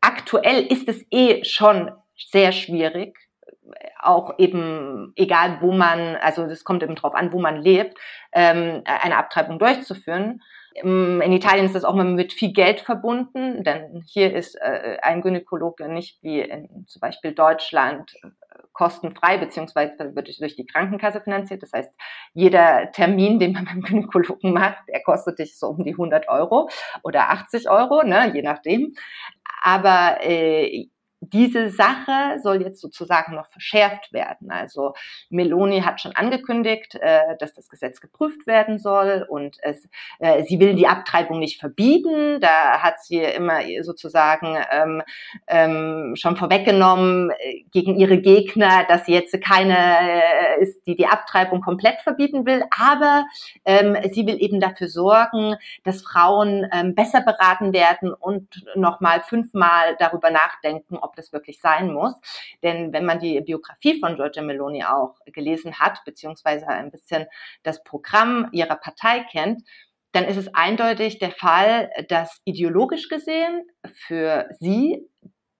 aktuell 0.00 0.66
ist 0.66 0.88
es 0.88 1.04
eh 1.10 1.44
schon 1.44 1.90
sehr 2.16 2.52
schwierig, 2.52 3.18
auch 4.00 4.38
eben, 4.38 5.12
egal 5.16 5.58
wo 5.60 5.72
man, 5.72 6.16
also 6.16 6.46
das 6.46 6.64
kommt 6.64 6.82
eben 6.82 6.94
drauf 6.94 7.14
an, 7.14 7.32
wo 7.32 7.40
man 7.40 7.56
lebt, 7.56 7.98
ähm, 8.32 8.82
eine 8.84 9.16
Abtreibung 9.16 9.58
durchzuführen. 9.58 10.42
In 10.82 11.32
Italien 11.32 11.66
ist 11.66 11.74
das 11.74 11.84
auch 11.84 11.94
mal 11.94 12.04
mit 12.04 12.32
viel 12.32 12.52
Geld 12.52 12.80
verbunden, 12.80 13.62
denn 13.62 14.02
hier 14.06 14.34
ist 14.34 14.56
äh, 14.56 14.98
ein 15.02 15.22
Gynäkologe 15.22 15.88
nicht 15.88 16.20
wie 16.22 16.40
in 16.40 16.84
zum 16.88 17.00
Beispiel 17.00 17.32
Deutschland 17.32 18.12
äh, 18.24 18.28
kostenfrei, 18.72 19.38
beziehungsweise 19.38 20.16
wird 20.16 20.40
durch 20.40 20.56
die 20.56 20.66
Krankenkasse 20.66 21.20
finanziert. 21.20 21.62
Das 21.62 21.72
heißt, 21.72 21.90
jeder 22.32 22.90
Termin, 22.90 23.38
den 23.38 23.52
man 23.52 23.64
beim 23.66 23.82
Gynäkologen 23.82 24.52
macht, 24.52 24.88
der 24.88 25.02
kostet 25.02 25.38
dich 25.38 25.58
so 25.58 25.68
um 25.68 25.84
die 25.84 25.92
100 25.92 26.28
Euro 26.28 26.68
oder 27.04 27.30
80 27.30 27.70
Euro, 27.70 28.02
ne, 28.02 28.32
je 28.34 28.42
nachdem. 28.42 28.94
Aber 29.62 30.18
äh, 30.22 30.88
diese 31.32 31.70
Sache 31.70 32.38
soll 32.42 32.62
jetzt 32.62 32.80
sozusagen 32.80 33.34
noch 33.34 33.48
verschärft 33.50 34.12
werden. 34.12 34.50
Also 34.50 34.94
Meloni 35.30 35.80
hat 35.80 36.00
schon 36.00 36.14
angekündigt, 36.14 36.96
äh, 37.00 37.36
dass 37.38 37.54
das 37.54 37.68
Gesetz 37.68 38.00
geprüft 38.00 38.46
werden 38.46 38.78
soll 38.78 39.26
und 39.28 39.56
es, 39.62 39.88
äh, 40.18 40.44
sie 40.44 40.60
will 40.60 40.74
die 40.74 40.86
Abtreibung 40.86 41.38
nicht 41.38 41.60
verbieten. 41.60 42.40
Da 42.40 42.82
hat 42.82 43.00
sie 43.00 43.18
immer 43.18 43.60
sozusagen 43.82 44.56
ähm, 44.70 45.02
ähm, 45.46 46.14
schon 46.16 46.36
vorweggenommen 46.36 47.30
äh, 47.30 47.64
gegen 47.72 47.96
ihre 47.96 48.18
Gegner, 48.18 48.84
dass 48.88 49.06
sie 49.06 49.12
jetzt 49.12 49.40
keine 49.42 49.76
äh, 49.76 50.62
ist, 50.62 50.86
die 50.86 50.96
die 50.96 51.06
Abtreibung 51.06 51.60
komplett 51.60 52.00
verbieten 52.02 52.46
will. 52.46 52.64
Aber 52.70 53.26
ähm, 53.64 53.96
sie 54.12 54.26
will 54.26 54.40
eben 54.40 54.60
dafür 54.60 54.88
sorgen, 54.88 55.56
dass 55.84 56.02
Frauen 56.02 56.66
ähm, 56.72 56.94
besser 56.94 57.20
beraten 57.20 57.72
werden 57.72 58.12
und 58.12 58.64
nochmal 58.74 59.20
fünfmal 59.22 59.96
darüber 59.98 60.30
nachdenken, 60.30 60.96
ob 60.96 61.13
das 61.14 61.32
wirklich 61.32 61.60
sein 61.60 61.92
muss. 61.92 62.14
Denn 62.62 62.92
wenn 62.92 63.04
man 63.04 63.18
die 63.18 63.40
Biografie 63.40 64.00
von 64.00 64.16
Giorgia 64.16 64.42
Meloni 64.42 64.84
auch 64.84 65.16
gelesen 65.26 65.78
hat, 65.78 66.04
beziehungsweise 66.04 66.68
ein 66.68 66.90
bisschen 66.90 67.26
das 67.62 67.82
Programm 67.84 68.48
ihrer 68.52 68.76
Partei 68.76 69.24
kennt, 69.30 69.62
dann 70.12 70.24
ist 70.24 70.36
es 70.36 70.54
eindeutig 70.54 71.18
der 71.18 71.32
Fall, 71.32 71.90
dass 72.08 72.40
ideologisch 72.44 73.08
gesehen 73.08 73.66
für 73.92 74.48
sie 74.60 75.08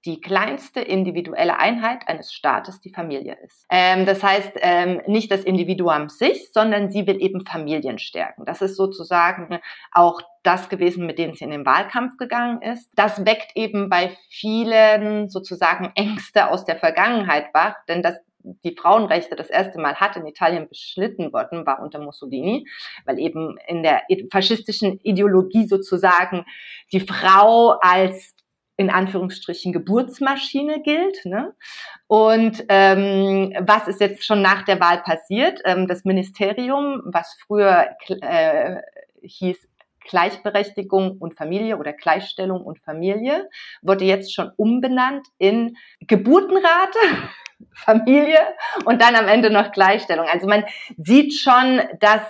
die 0.05 0.21
kleinste 0.21 0.81
individuelle 0.81 1.59
Einheit 1.59 2.07
eines 2.09 2.33
Staates 2.33 2.81
die 2.81 2.93
Familie 2.93 3.37
ist. 3.43 3.67
Ähm, 3.71 4.05
das 4.05 4.23
heißt, 4.23 4.53
ähm, 4.57 5.01
nicht 5.07 5.31
das 5.31 5.45
Individuum 5.45 6.09
sich, 6.09 6.53
sondern 6.53 6.91
sie 6.91 7.07
will 7.07 7.21
eben 7.21 7.47
Familien 7.47 7.99
stärken. 7.99 8.45
Das 8.45 8.61
ist 8.61 8.77
sozusagen 8.77 9.61
auch 9.93 10.21
das 10.43 10.69
gewesen, 10.69 11.07
mit 11.07 11.19
dem 11.19 11.35
sie 11.35 11.45
in 11.45 11.51
den 11.51 11.65
Wahlkampf 11.65 12.19
gegangen 12.19 12.61
ist. 12.61 12.91
Das 12.95 13.25
weckt 13.25 13.53
eben 13.57 13.89
bei 13.89 14.17
vielen 14.29 15.29
sozusagen 15.29 15.93
Ängste 15.95 16.51
aus 16.51 16.65
der 16.65 16.77
Vergangenheit 16.77 17.47
wach, 17.55 17.77
denn 17.89 18.03
das 18.03 18.19
die 18.45 18.77
Frauenrechte 18.77 19.37
das 19.37 19.49
erste 19.49 19.81
Mal 19.81 19.97
hat 19.97 20.17
in 20.17 20.27
Italien 20.27 20.69
beschnitten 20.69 21.33
worden, 21.33 21.65
war 21.67 21.81
unter 21.81 21.99
Mussolini, 21.99 22.67
weil 23.07 23.19
eben 23.19 23.57
in 23.67 23.83
der 23.83 24.03
faschistischen 24.31 25.01
Ideologie 25.01 25.67
sozusagen 25.67 26.45
die 26.93 27.01
Frau 27.01 27.79
als 27.81 28.34
in 28.77 28.91
Anführungsstrichen 28.91 29.73
Geburtsmaschine 29.73 30.83
gilt. 30.83 31.25
Ne? 31.25 31.55
Und 32.07 32.65
ähm, 32.69 33.55
was 33.61 33.89
ist 33.89 34.01
jetzt 34.01 34.25
schon 34.25 34.43
nach 34.43 34.65
der 34.65 34.81
Wahl 34.81 35.03
passiert? 35.03 35.61
Ähm, 35.65 35.87
das 35.87 36.05
Ministerium, 36.05 37.03
was 37.05 37.37
früher 37.47 37.89
äh, 38.09 38.77
hieß 39.23 39.69
Gleichberechtigung 40.07 41.17
und 41.19 41.35
Familie 41.35 41.79
oder 41.79 41.93
Gleichstellung 41.93 42.63
und 42.63 42.79
Familie, 42.81 43.49
wurde 43.81 44.05
jetzt 44.05 44.35
schon 44.35 44.51
umbenannt 44.57 45.27
in 45.39 45.77
Geburtenrate, 46.01 46.99
Familie 47.75 48.41
und 48.85 49.01
dann 49.01 49.15
am 49.15 49.29
Ende 49.29 49.51
noch 49.51 49.73
Gleichstellung. 49.73 50.27
Also 50.31 50.47
man 50.47 50.65
sieht 50.97 51.35
schon, 51.35 51.81
dass 52.01 52.23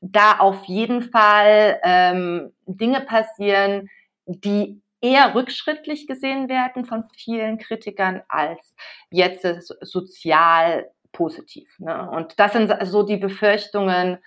da 0.00 0.38
auf 0.38 0.64
jeden 0.64 1.02
Fall 1.02 1.80
ähm, 1.82 2.52
Dinge 2.66 3.00
passieren, 3.00 3.90
die 4.26 4.80
eher 5.00 5.34
rückschrittlich 5.34 6.06
gesehen 6.06 6.48
werden 6.48 6.84
von 6.84 7.04
vielen 7.16 7.58
Kritikern 7.58 8.22
als 8.28 8.74
jetzt 9.10 9.44
sozial 9.80 10.90
positiv. 11.12 11.68
Ne? 11.78 12.10
Und 12.10 12.38
das 12.38 12.52
sind 12.52 12.72
so 12.82 13.02
die 13.02 13.16
Befürchtungen, 13.16 14.18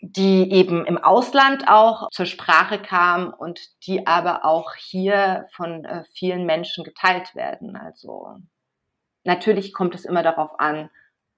die 0.00 0.50
eben 0.50 0.84
im 0.84 0.98
Ausland 0.98 1.68
auch 1.68 2.08
zur 2.10 2.26
Sprache 2.26 2.80
kamen 2.80 3.32
und 3.32 3.60
die 3.86 4.06
aber 4.06 4.44
auch 4.44 4.74
hier 4.74 5.46
von 5.52 5.84
äh, 5.84 6.02
vielen 6.12 6.44
Menschen 6.44 6.82
geteilt 6.82 7.36
werden. 7.36 7.76
Also 7.76 8.36
natürlich 9.22 9.72
kommt 9.72 9.94
es 9.94 10.04
immer 10.04 10.24
darauf 10.24 10.58
an, 10.58 10.90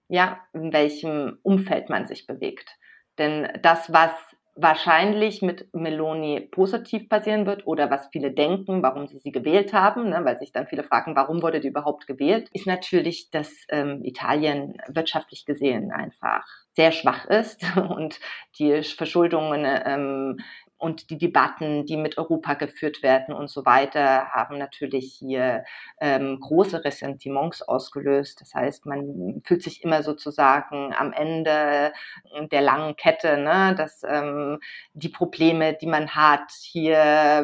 ja, 0.09 0.41
in 0.55 0.73
welchem 0.73 1.39
Umfeld 1.43 1.91
man 1.91 2.07
sich 2.07 2.27
bewegt. 2.27 2.71
Denn 3.19 3.49
das, 3.63 3.93
was 3.93 4.13
wahrscheinlich 4.57 5.43
mit 5.43 5.73
Meloni 5.75 6.41
positiv 6.41 7.09
passieren 7.09 7.47
wird 7.47 7.67
oder 7.67 7.91
was 7.91 8.09
viele 8.13 8.31
denken, 8.31 8.83
warum 8.83 9.07
sie 9.09 9.19
sie 9.19 9.33
gewählt 9.33 9.73
haben, 9.73 10.11
ne, 10.11 10.25
weil 10.25 10.39
sich 10.39 10.53
dann 10.53 10.67
viele 10.67 10.85
fragen, 10.85 11.17
warum 11.17 11.43
wurde 11.43 11.61
die 11.61 11.69
überhaupt 11.69 12.07
gewählt, 12.07 12.49
ist 12.53 12.67
natürlich, 12.67 13.31
dass 13.31 13.51
ähm, 13.69 14.03
Italien 14.05 14.77
wirtschaftlich 14.89 15.45
gesehen 15.45 15.91
einfach 15.91 16.47
sehr 16.75 16.93
schwach 16.93 17.25
ist 17.27 17.65
und 17.77 18.21
die 18.59 18.83
Verschuldungen 18.83 19.65
ähm, 19.65 20.39
und 20.85 21.09
die 21.09 21.17
Debatten, 21.17 21.87
die 21.87 21.97
mit 21.97 22.19
Europa 22.19 22.55
geführt 22.55 23.03
werden 23.03 23.35
und 23.35 23.49
so 23.49 23.65
weiter, 23.65 24.29
haben 24.33 24.59
natürlich 24.59 25.15
hier 25.15 25.65
ähm, 25.99 26.39
große 26.41 26.85
Ressentiments 26.85 27.63
ausgelöst. 27.63 28.43
Das 28.43 28.55
heißt, 28.55 28.85
man 28.85 29.41
fühlt 29.47 29.63
sich 29.63 29.83
immer 29.83 30.03
sozusagen 30.03 30.95
am 30.95 31.15
Ende 31.15 31.93
der 32.53 32.61
langen 32.61 32.97
Kette, 32.97 33.39
ne, 33.39 33.75
dass 33.77 34.03
ähm, 34.07 34.61
die 34.93 35.09
Probleme, 35.09 35.73
die 35.73 35.87
man 35.87 36.15
hat, 36.15 36.53
hier 36.53 36.97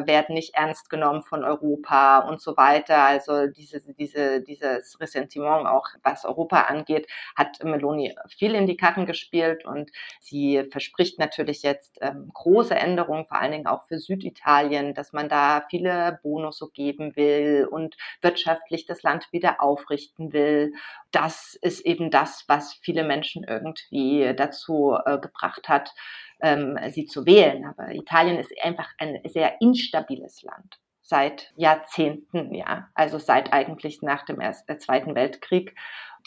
werden 0.05 0.35
nicht 0.35 0.53
ernst 0.53 0.91
genommen 0.91 1.23
von 1.23 1.43
Europa 1.43 2.19
und 2.19 2.39
so 2.39 2.55
weiter. 2.57 3.03
Also 3.05 3.47
diese, 3.47 3.81
diese, 3.93 4.41
dieses 4.41 4.99
Ressentiment 4.99 5.65
auch, 5.65 5.87
was 6.03 6.25
Europa 6.25 6.61
angeht, 6.61 7.07
hat 7.35 7.63
Meloni 7.63 8.13
viel 8.37 8.53
in 8.53 8.67
die 8.67 8.77
Karten 8.77 9.07
gespielt 9.07 9.65
und 9.65 9.89
sie 10.19 10.63
verspricht 10.71 11.17
natürlich 11.17 11.63
jetzt 11.63 11.97
ähm, 12.01 12.29
große 12.33 12.75
Änderungen 12.75 13.25
vor 13.31 13.39
allen 13.39 13.53
Dingen 13.53 13.67
auch 13.67 13.87
für 13.87 13.97
Süditalien, 13.97 14.93
dass 14.93 15.13
man 15.13 15.29
da 15.29 15.65
viele 15.69 16.19
Bonus 16.21 16.61
geben 16.73 17.15
will 17.15 17.65
und 17.71 17.95
wirtschaftlich 18.21 18.85
das 18.85 19.03
Land 19.03 19.31
wieder 19.31 19.63
aufrichten 19.63 20.33
will. 20.33 20.73
Das 21.11 21.57
ist 21.61 21.79
eben 21.85 22.11
das, 22.11 22.43
was 22.47 22.73
viele 22.73 23.05
Menschen 23.05 23.45
irgendwie 23.45 24.33
dazu 24.35 24.97
äh, 25.05 25.17
gebracht 25.17 25.69
hat, 25.69 25.93
ähm, 26.41 26.77
sie 26.89 27.05
zu 27.05 27.25
wählen. 27.25 27.63
Aber 27.65 27.93
Italien 27.93 28.37
ist 28.37 28.51
einfach 28.61 28.89
ein 28.97 29.21
sehr 29.23 29.61
instabiles 29.61 30.41
Land 30.41 30.81
seit 30.99 31.53
Jahrzehnten, 31.55 32.53
ja, 32.53 32.89
also 32.95 33.17
seit 33.17 33.53
eigentlich 33.53 34.01
nach 34.01 34.25
dem 34.25 34.39
Ersten, 34.39 34.77
Zweiten 34.79 35.15
Weltkrieg 35.15 35.75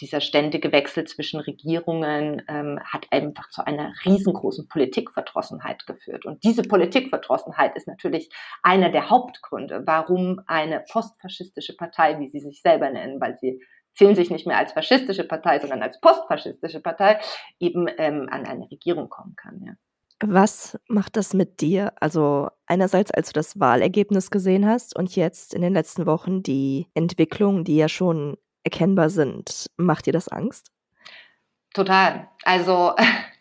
dieser 0.00 0.20
ständige 0.20 0.72
Wechsel 0.72 1.04
zwischen 1.04 1.40
Regierungen 1.40 2.42
ähm, 2.48 2.80
hat 2.84 3.06
einfach 3.10 3.48
zu 3.50 3.66
einer 3.66 3.92
riesengroßen 4.04 4.68
Politikverdrossenheit 4.68 5.86
geführt. 5.86 6.24
Und 6.26 6.42
diese 6.44 6.62
Politikverdrossenheit 6.62 7.76
ist 7.76 7.86
natürlich 7.86 8.30
einer 8.62 8.90
der 8.90 9.10
Hauptgründe, 9.10 9.82
warum 9.86 10.40
eine 10.46 10.84
postfaschistische 10.90 11.76
Partei, 11.76 12.18
wie 12.20 12.30
sie 12.30 12.40
sich 12.40 12.62
selber 12.62 12.90
nennen, 12.90 13.20
weil 13.20 13.36
sie 13.38 13.60
zählen 13.94 14.16
sich 14.16 14.30
nicht 14.30 14.46
mehr 14.46 14.58
als 14.58 14.72
faschistische 14.72 15.24
Partei, 15.24 15.60
sondern 15.60 15.82
als 15.82 16.00
postfaschistische 16.00 16.80
Partei, 16.80 17.20
eben 17.60 17.86
ähm, 17.98 18.28
an 18.30 18.44
eine 18.44 18.70
Regierung 18.70 19.08
kommen 19.08 19.36
kann. 19.36 19.62
Ja. 19.64 19.74
Was 20.22 20.78
macht 20.88 21.16
das 21.16 21.34
mit 21.34 21.60
dir? 21.60 21.92
Also 22.00 22.48
einerseits, 22.66 23.10
als 23.10 23.28
du 23.28 23.32
das 23.34 23.58
Wahlergebnis 23.58 24.30
gesehen 24.30 24.66
hast 24.66 24.96
und 24.96 25.14
jetzt 25.16 25.54
in 25.54 25.62
den 25.62 25.74
letzten 25.74 26.06
Wochen 26.06 26.42
die 26.42 26.86
Entwicklung, 26.94 27.64
die 27.64 27.76
ja 27.76 27.88
schon 27.88 28.36
erkennbar 28.64 29.10
sind. 29.10 29.70
Macht 29.76 30.06
dir 30.06 30.12
das 30.12 30.28
Angst? 30.28 30.70
Total. 31.72 32.28
Also 32.44 32.94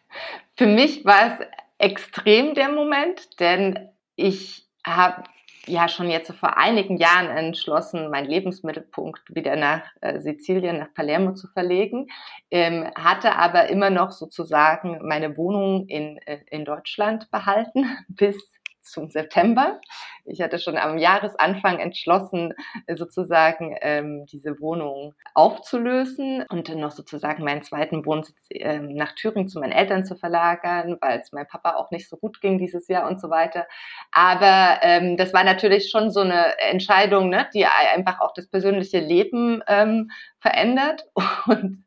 für 0.58 0.68
mich 0.68 1.06
war 1.06 1.39
es 1.39 1.48
extrem 1.77 2.53
der 2.53 2.70
Moment, 2.70 3.39
denn 3.39 3.89
ich 4.15 4.68
habe 4.86 5.24
ja 5.65 5.88
schon 5.88 6.10
jetzt 6.10 6.32
vor 6.34 6.58
einigen 6.58 6.98
Jahren 6.98 7.30
entschlossen, 7.30 8.10
meinen 8.10 8.30
Lebensmittelpunkt 8.30 9.34
wieder 9.34 9.56
nach 9.56 9.84
äh, 10.01 10.20
Sizilien, 10.20 10.80
nach 10.80 10.94
Palermo 10.94 11.34
zu 11.34 11.48
verlegen, 11.48 12.08
ähm, 12.51 12.89
hatte 12.96 13.36
aber 13.36 13.70
immer 13.70 13.89
noch 13.89 14.12
sozusagen 14.12 15.00
meine 15.08 15.38
Wohnung 15.38 15.88
in, 15.88 16.18
äh, 16.25 16.39
in 16.50 16.65
Deutschland 16.65 17.32
behalten 17.32 17.86
bis 18.10 18.52
zum 18.84 19.10
September. 19.10 19.80
Ich 20.25 20.42
hatte 20.42 20.60
schon 20.60 20.78
am 20.78 20.98
Jahresanfang 20.98 21.80
entschlossen, 21.80 22.54
sozusagen 22.96 23.75
ähm, 23.82 24.25
diese 24.25 24.60
Wohnung 24.60 25.13
aufzulösen 25.34 26.46
und 26.50 26.74
noch 26.75 26.92
sozusagen 26.92 27.44
meinen 27.44 27.63
zweiten 27.63 28.06
Wohnsitz 28.06 28.38
ähm, 28.50 28.94
nach 28.94 29.13
Thüringen 29.13 29.50
zu 29.50 29.60
meinen 29.60 29.72
Eltern 29.72 30.06
zu 30.06 30.16
verlagern, 30.16 30.98
weil 31.02 31.20
es 31.20 31.32
meinem 31.32 31.48
Papa 31.48 31.75
auch 31.75 31.92
nicht 31.92 32.08
so 32.08 32.18
gut 32.18 32.42
ging 32.42 32.58
dieses 32.58 32.88
Jahr 32.88 33.08
und 33.10 33.20
so 33.20 33.30
weiter. 33.30 33.68
Aber 34.12 34.80
ähm, 34.82 35.18
das 35.18 35.34
war 35.34 35.44
natürlich 35.44 35.90
schon 35.90 36.12
so 36.12 36.22
eine 36.22 36.58
Entscheidung, 36.60 37.30
ne, 37.30 37.48
die 37.54 37.66
einfach 37.66 38.20
auch 38.22 38.34
das 38.34 38.48
persönliche 38.48 39.00
Leben 39.00 39.62
ähm, 39.68 40.12
verändert 40.40 41.06
und 41.48 41.84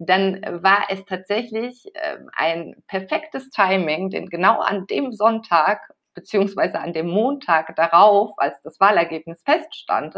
dann 0.00 0.40
war 0.62 0.86
es 0.88 1.04
tatsächlich 1.04 1.94
äh, 1.94 2.16
ein 2.32 2.74
perfektes 2.86 3.50
Timing, 3.50 4.08
denn 4.08 4.30
genau 4.30 4.58
an 4.60 4.86
dem 4.86 5.12
Sonntag 5.12 5.92
beziehungsweise 6.14 6.80
an 6.80 6.92
dem 6.92 7.08
Montag 7.08 7.74
darauf, 7.76 8.32
als 8.36 8.60
das 8.62 8.80
Wahlergebnis 8.80 9.42
feststand, 9.44 10.14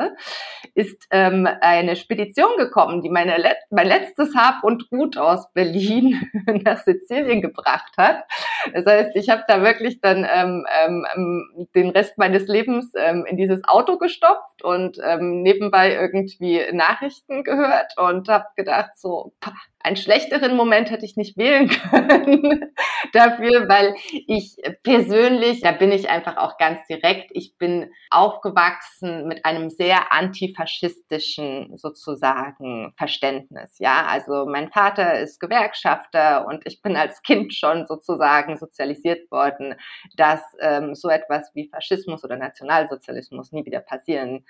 ist 0.75 1.07
ähm, 1.11 1.49
eine 1.61 1.97
Spedition 1.97 2.57
gekommen, 2.57 3.03
die 3.03 3.11
meine 3.11 3.37
Let 3.37 3.57
mein 3.71 3.87
letztes 3.87 4.35
Hab 4.35 4.65
und 4.65 4.91
Gut 4.91 5.17
aus 5.17 5.53
Berlin 5.53 6.31
nach 6.65 6.79
Sizilien 6.79 7.41
gebracht 7.41 7.93
hat. 7.97 8.25
Das 8.73 8.87
heißt, 8.87 9.17
ich 9.17 9.29
habe 9.31 9.45
da 9.49 9.63
wirklich 9.63 10.01
dann 10.01 10.27
ähm, 10.29 10.67
ähm, 11.15 11.69
den 11.75 11.91
Rest 11.91 12.19
meines 12.19 12.47
Lebens 12.47 12.93
ähm, 12.97 13.25
in 13.27 13.37
dieses 13.37 13.63
Auto 13.65 13.99
gestopft 13.99 14.52
und 14.63 14.99
ähm, 15.03 15.43
nebenbei 15.43 15.95
irgendwie 15.95 16.65
Nachrichten 16.73 17.45
gehört 17.45 17.93
und 17.99 18.29
habe 18.29 18.47
gedacht, 18.57 18.93
so, 18.97 19.33
pah, 19.41 19.55
einen 19.85 19.97
schlechteren 19.97 20.57
Moment 20.57 20.91
hätte 20.91 21.05
ich 21.05 21.17
nicht 21.17 21.37
wählen 21.37 21.69
können 21.91 22.73
dafür, 23.13 23.69
weil 23.69 23.95
ich 24.27 24.57
persönlich, 24.83 25.61
da 25.61 25.73
bin 25.73 25.93
ich 25.93 26.09
einfach 26.09 26.37
auch 26.37 26.57
ganz 26.57 26.81
direkt, 26.89 27.31
ich 27.33 27.57
bin 27.59 27.91
aufgewachsen 28.11 29.27
mit 29.27 29.45
einem 29.45 29.71
sehr 29.71 30.13
antifaschistischen 30.13 31.77
sozusagen 31.77 32.93
Verständnis. 32.97 33.79
Ja, 33.79 34.07
also 34.07 34.47
mein 34.47 34.71
Vater 34.71 35.19
ist 35.19 35.41
Gewerkschafter 35.41 36.47
und 36.47 36.63
ich 36.67 36.83
bin 36.83 36.97
als 36.97 37.23
Kind 37.23 37.55
schon 37.55 37.87
sozusagen 37.87 38.57
sozialisiert 38.57 39.31
worden, 39.31 39.75
dass 40.17 40.41
ähm, 40.61 40.95
so 40.95 41.09
etwas 41.09 41.51
wie 41.55 41.69
Faschismus 41.69 42.25
oder 42.25 42.37
Nationalsozialismus 42.37 43.53
nie 43.53 43.65
wieder 43.65 43.81
passieren 43.81 44.45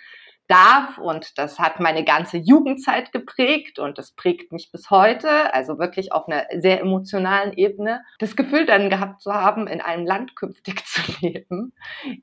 darf. 0.49 0.99
Und 0.99 1.39
das 1.39 1.59
hat 1.59 1.81
meine 1.81 2.05
ganze 2.05 2.37
Jugendzeit 2.37 3.13
geprägt 3.13 3.79
und 3.79 3.99
das 3.99 4.13
prägt 4.13 4.53
mich 4.53 4.71
bis 4.71 4.91
heute. 4.91 5.55
Also 5.55 5.79
wirklich 5.79 6.13
auf 6.13 6.29
einer 6.29 6.47
sehr 6.61 6.81
emotionalen 6.81 7.53
Ebene. 7.55 8.03
Das 8.19 8.37
Gefühl 8.37 8.67
dann 8.67 8.91
gehabt 8.91 9.23
zu 9.23 9.33
haben, 9.33 9.67
in 9.67 9.81
einem 9.81 10.07
Land 10.07 10.37
künftig 10.37 10.85
zu 10.85 11.01
leben, 11.21 11.73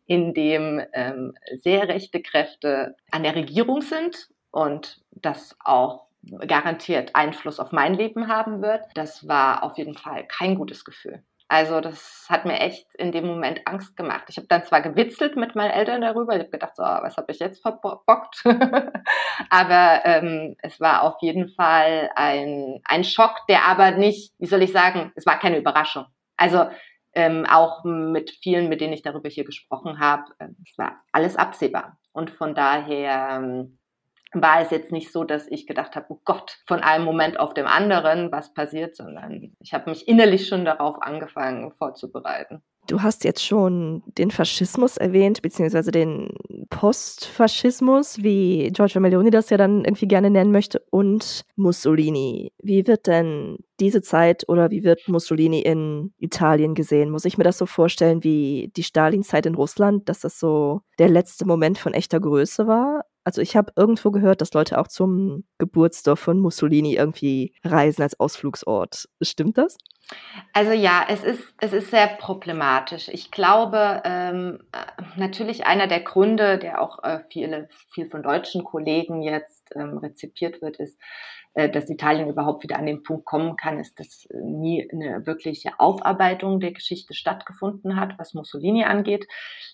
in 0.05 0.33
dem 0.33 0.81
ähm, 0.93 1.33
sehr 1.57 1.87
rechte 1.87 2.21
Kräfte 2.21 2.95
an 3.11 3.23
der 3.23 3.35
Regierung 3.35 3.81
sind 3.81 4.29
und 4.51 5.01
das 5.11 5.55
auch 5.63 6.05
garantiert 6.47 7.15
Einfluss 7.15 7.59
auf 7.59 7.71
mein 7.71 7.93
Leben 7.93 8.27
haben 8.27 8.61
wird. 8.61 8.83
Das 8.93 9.27
war 9.27 9.63
auf 9.63 9.77
jeden 9.77 9.95
Fall 9.95 10.27
kein 10.27 10.55
gutes 10.55 10.83
Gefühl. 10.83 11.23
Also 11.51 11.81
das 11.81 12.27
hat 12.29 12.45
mir 12.45 12.59
echt 12.59 12.93
in 12.93 13.11
dem 13.11 13.25
Moment 13.25 13.61
Angst 13.65 13.97
gemacht. 13.97 14.25
Ich 14.27 14.37
habe 14.37 14.45
dann 14.47 14.63
zwar 14.65 14.81
gewitzelt 14.81 15.35
mit 15.35 15.55
meinen 15.55 15.71
Eltern 15.71 16.01
darüber, 16.01 16.35
ich 16.35 16.41
habe 16.41 16.51
gedacht, 16.51 16.75
so, 16.75 16.83
was 16.83 17.17
habe 17.17 17.31
ich 17.31 17.39
jetzt 17.39 17.63
verbockt? 17.63 18.43
aber 19.49 20.01
ähm, 20.05 20.55
es 20.61 20.79
war 20.79 21.01
auf 21.01 21.15
jeden 21.21 21.49
Fall 21.49 22.11
ein, 22.15 22.79
ein 22.85 23.03
Schock, 23.03 23.47
der 23.49 23.65
aber 23.65 23.91
nicht, 23.91 24.31
wie 24.37 24.45
soll 24.45 24.61
ich 24.61 24.71
sagen, 24.71 25.11
es 25.15 25.25
war 25.25 25.39
keine 25.39 25.57
Überraschung. 25.57 26.05
Also 26.37 26.69
ähm, 27.13 27.47
auch 27.49 27.83
mit 27.83 28.29
vielen, 28.43 28.69
mit 28.69 28.79
denen 28.79 28.93
ich 28.93 29.01
darüber 29.01 29.27
hier 29.27 29.43
gesprochen 29.43 29.99
habe, 29.99 30.25
äh, 30.37 30.49
es 30.63 30.77
war 30.77 31.01
alles 31.11 31.35
absehbar. 31.35 31.97
Und 32.11 32.29
von 32.29 32.53
daher 32.53 33.39
ähm, 33.41 33.78
war 34.33 34.61
es 34.61 34.69
jetzt 34.69 34.91
nicht 34.91 35.11
so, 35.11 35.23
dass 35.23 35.47
ich 35.47 35.67
gedacht 35.67 35.95
habe, 35.95 36.07
oh 36.09 36.19
Gott, 36.23 36.57
von 36.67 36.81
einem 36.81 37.05
Moment 37.05 37.39
auf 37.39 37.53
dem 37.53 37.67
anderen, 37.67 38.31
was 38.31 38.53
passiert, 38.53 38.95
sondern 38.95 39.55
ich 39.59 39.73
habe 39.73 39.89
mich 39.89 40.07
innerlich 40.07 40.47
schon 40.47 40.65
darauf 40.65 41.01
angefangen 41.01 41.71
vorzubereiten. 41.77 42.61
Du 42.87 43.03
hast 43.03 43.23
jetzt 43.23 43.45
schon 43.45 44.01
den 44.17 44.31
Faschismus 44.31 44.97
erwähnt, 44.97 45.43
beziehungsweise 45.43 45.91
den 45.91 46.31
Postfaschismus, 46.71 48.23
wie 48.23 48.71
Giorgio 48.73 48.99
Meloni 48.99 49.29
das 49.29 49.51
ja 49.51 49.57
dann 49.57 49.85
irgendwie 49.85 50.07
gerne 50.07 50.31
nennen 50.31 50.51
möchte, 50.51 50.81
und 50.89 51.43
Mussolini. 51.55 52.51
Wie 52.63 52.87
wird 52.87 53.05
denn 53.05 53.57
diese 53.79 54.01
Zeit 54.01 54.47
oder 54.47 54.71
wie 54.71 54.83
wird 54.83 55.07
Mussolini 55.07 55.61
in 55.61 56.13
Italien 56.17 56.73
gesehen? 56.73 57.11
Muss 57.11 57.25
ich 57.25 57.37
mir 57.37 57.43
das 57.43 57.59
so 57.59 57.67
vorstellen 57.67 58.23
wie 58.23 58.71
die 58.75 58.83
Stalinzeit 58.83 59.45
in 59.45 59.53
Russland, 59.53 60.09
dass 60.09 60.21
das 60.21 60.39
so 60.39 60.81
der 60.97 61.09
letzte 61.09 61.45
Moment 61.45 61.77
von 61.77 61.93
echter 61.93 62.19
Größe 62.19 62.65
war? 62.65 63.03
Also 63.23 63.41
ich 63.41 63.55
habe 63.55 63.73
irgendwo 63.75 64.11
gehört, 64.11 64.41
dass 64.41 64.53
Leute 64.53 64.79
auch 64.79 64.87
zum 64.87 65.43
Geburtsdorf 65.57 66.19
von 66.19 66.39
Mussolini 66.39 66.95
irgendwie 66.95 67.53
reisen 67.63 68.01
als 68.01 68.19
Ausflugsort. 68.19 69.07
Stimmt 69.21 69.57
das? 69.57 69.77
Also 70.53 70.71
ja, 70.71 71.05
es 71.07 71.23
ist, 71.23 71.53
es 71.59 71.73
ist 71.73 71.91
sehr 71.91 72.07
problematisch. 72.07 73.09
Ich 73.09 73.29
glaube, 73.29 74.01
ähm, 74.05 74.59
äh, 74.71 75.19
natürlich 75.19 75.67
einer 75.67 75.87
der 75.87 75.99
Gründe, 75.99 76.57
der 76.57 76.81
auch 76.81 77.03
äh, 77.03 77.19
viele, 77.29 77.69
viel 77.93 78.09
von 78.09 78.23
deutschen 78.23 78.63
Kollegen 78.63 79.21
jetzt 79.21 79.69
ähm, 79.75 79.97
rezipiert 79.99 80.61
wird, 80.61 80.77
ist, 80.77 80.97
dass 81.53 81.89
Italien 81.89 82.29
überhaupt 82.29 82.63
wieder 82.63 82.77
an 82.77 82.85
den 82.85 83.03
Punkt 83.03 83.25
kommen 83.25 83.55
kann, 83.57 83.79
ist, 83.79 83.99
dass 83.99 84.25
äh, 84.25 84.37
nie 84.37 84.87
eine 84.91 85.25
wirkliche 85.25 85.79
Aufarbeitung 85.79 86.59
der 86.59 86.71
Geschichte 86.71 87.13
stattgefunden 87.13 87.99
hat, 87.99 88.17
was 88.17 88.33
Mussolini 88.33 88.83
angeht, 88.83 89.27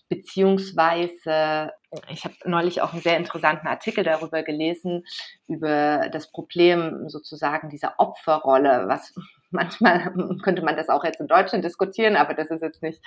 beziehungsweise 0.09 1.71
ich 2.09 2.25
habe 2.25 2.35
neulich 2.45 2.81
auch 2.81 2.93
einen 2.93 3.01
sehr 3.01 3.17
interessanten 3.17 3.67
Artikel 3.67 4.03
darüber 4.03 4.43
gelesen, 4.43 5.05
über 5.47 6.09
das 6.11 6.31
Problem 6.31 7.07
sozusagen 7.09 7.69
dieser 7.69 7.95
Opferrolle, 7.99 8.85
was 8.87 9.13
manchmal 9.51 10.13
könnte 10.43 10.61
man 10.61 10.75
das 10.75 10.89
auch 10.89 11.03
jetzt 11.03 11.19
in 11.19 11.27
Deutschland 11.27 11.63
diskutieren, 11.63 12.15
aber 12.15 12.33
das 12.33 12.49
ist 12.49 12.61
jetzt 12.61 12.83
nicht 12.83 13.01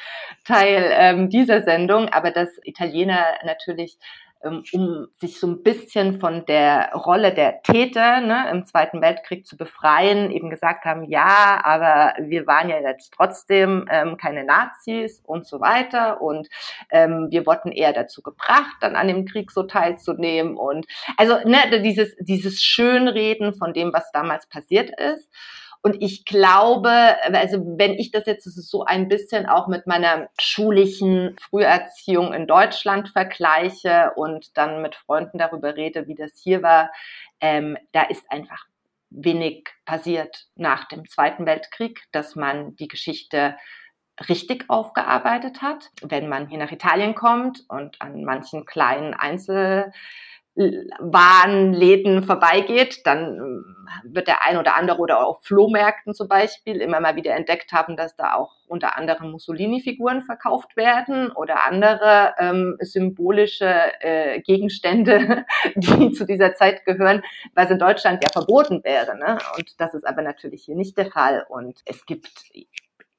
Teil 0.45 0.91
ähm, 0.93 1.31
dieser 1.31 1.63
Sendung, 1.63 2.09
aber 2.09 2.31
dass 2.31 2.49
Italiener 2.65 3.25
natürlich 3.45 3.99
um 4.45 5.09
sich 5.17 5.41
so 5.41 5.47
ein 5.47 5.63
bisschen 5.63 6.21
von 6.21 6.47
der 6.47 6.93
Rolle 6.95 7.35
der 7.35 7.63
Täter 7.63 8.21
ne, 8.21 8.49
im 8.51 8.67
Zweiten 8.67 9.03
Weltkrieg 9.03 9.47
zu 9.47 9.57
befreien, 9.57 10.31
eben 10.31 10.51
gesagt 10.51 10.85
haben, 10.85 11.05
ja, 11.05 11.61
aber 11.65 12.15
wir 12.21 12.47
waren 12.47 12.69
ja 12.69 12.81
jetzt 12.81 13.13
trotzdem 13.15 13.87
ähm, 13.91 14.17
keine 14.17 14.45
Nazis 14.45 15.21
und 15.25 15.47
so 15.47 15.61
weiter 15.61 16.21
und 16.21 16.49
ähm, 16.91 17.29
wir 17.31 17.47
wurden 17.47 17.73
eher 17.73 17.93
dazu 17.93 18.23
gebracht, 18.23 18.77
dann 18.81 18.97
an 18.97 19.09
dem 19.09 19.27
Krieg 19.27 19.51
so 19.51 19.65
teilzunehmen 19.65 20.57
und 20.57 20.87
also 21.17 21.39
ne, 21.45 21.81
dieses 21.83 22.17
dieses 22.21 22.63
Schönreden 22.63 23.55
von 23.55 23.73
dem, 23.73 23.93
was 23.93 24.11
damals 24.13 24.49
passiert 24.49 24.91
ist. 25.01 25.29
Und 25.83 26.03
ich 26.03 26.25
glaube, 26.25 26.91
also 27.33 27.63
wenn 27.79 27.93
ich 27.95 28.11
das 28.11 28.27
jetzt 28.27 28.45
so 28.45 28.85
ein 28.85 29.09
bisschen 29.09 29.47
auch 29.47 29.69
mit 29.69 29.87
meiner 29.87 30.29
schulischen 30.39 31.37
Früherziehung 31.41 32.33
in 32.33 32.47
Deutschland 32.47 33.11
vergleiche 33.11 34.13
und 34.17 34.57
dann 34.57 34.83
mit 34.83 34.97
Freunden 34.97 35.39
darüber 35.39 35.77
rede, 35.77 36.07
wie 36.09 36.17
das 36.17 36.33
hier 36.43 36.63
war, 36.63 36.91
ähm, 37.41 37.79
da 37.93 38.03
ist 38.03 38.31
einfach 38.31 38.67
wenig 39.11 39.69
passiert 39.85 40.47
nach 40.57 40.87
dem 40.89 41.09
Zweiten 41.09 41.47
Weltkrieg, 41.47 42.03
dass 42.13 42.35
man 42.35 42.77
die 42.77 42.89
Geschichte 42.89 43.57
richtig 44.29 44.69
aufgearbeitet 44.69 45.63
hat. 45.63 45.91
Wenn 46.03 46.29
man 46.29 46.49
hier 46.49 46.59
nach 46.59 46.73
Italien 46.73 47.15
kommt 47.15 47.65
und 47.69 48.01
an 48.03 48.25
manchen 48.25 48.67
kleinen 48.67 49.15
Einzel 49.15 49.93
Warenläden 50.59 52.25
vorbeigeht, 52.25 53.07
dann 53.07 53.65
äh, 54.05 54.15
wird 54.15 54.27
der 54.27 54.45
ein 54.45 54.57
oder 54.57 54.77
andere 54.77 54.99
oder 54.99 55.25
auf 55.25 55.45
Flohmärkten 55.45 56.15
zum 56.15 56.27
Beispiel 56.29 56.81
immer 56.81 57.01
mal 57.01 57.15
wieder 57.15 57.35
entdeckt 57.37 57.73
haben, 57.73 57.97
dass 57.97 58.17
da 58.17 58.35
auch 58.35 58.57
unter 58.67 58.97
anderem 58.97 59.31
Mussolini-Figuren 59.31 60.23
verkauft 60.23 60.77
werden 60.77 61.31
oder 61.31 61.65
andere 61.65 62.35
ähm, 62.39 62.77
symbolische 62.81 63.73
äh, 64.01 64.41
Gegenstände, 64.41 65.45
die 65.77 66.11
zu 66.13 66.27
dieser 66.27 66.55
Zeit 66.55 66.85
gehören, 66.85 67.23
was 67.55 67.71
in 67.71 67.79
Deutschland 67.79 68.25
ja 68.25 68.31
verboten 68.33 68.83
wäre. 68.83 69.17
Ne? 69.17 69.39
Und 69.57 69.81
das 69.81 69.95
ist 69.95 70.07
aber 70.07 70.23
natürlich 70.23 70.65
hier 70.65 70.77
nicht 70.77 70.99
der 70.99 71.11
Fall. 71.11 71.47
Und 71.49 71.81
es 71.85 72.05
gibt 72.05 72.29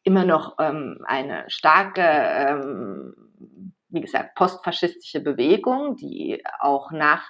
immer 0.03 0.25
noch 0.25 0.57
ähm, 0.59 0.99
eine 1.05 1.45
starke 1.47 2.01
ähm, 2.01 3.73
wie 3.89 4.01
gesagt, 4.01 4.35
postfaschistische 4.35 5.21
Bewegung, 5.21 5.95
die 5.95 6.43
auch 6.59 6.91
nach 6.91 7.29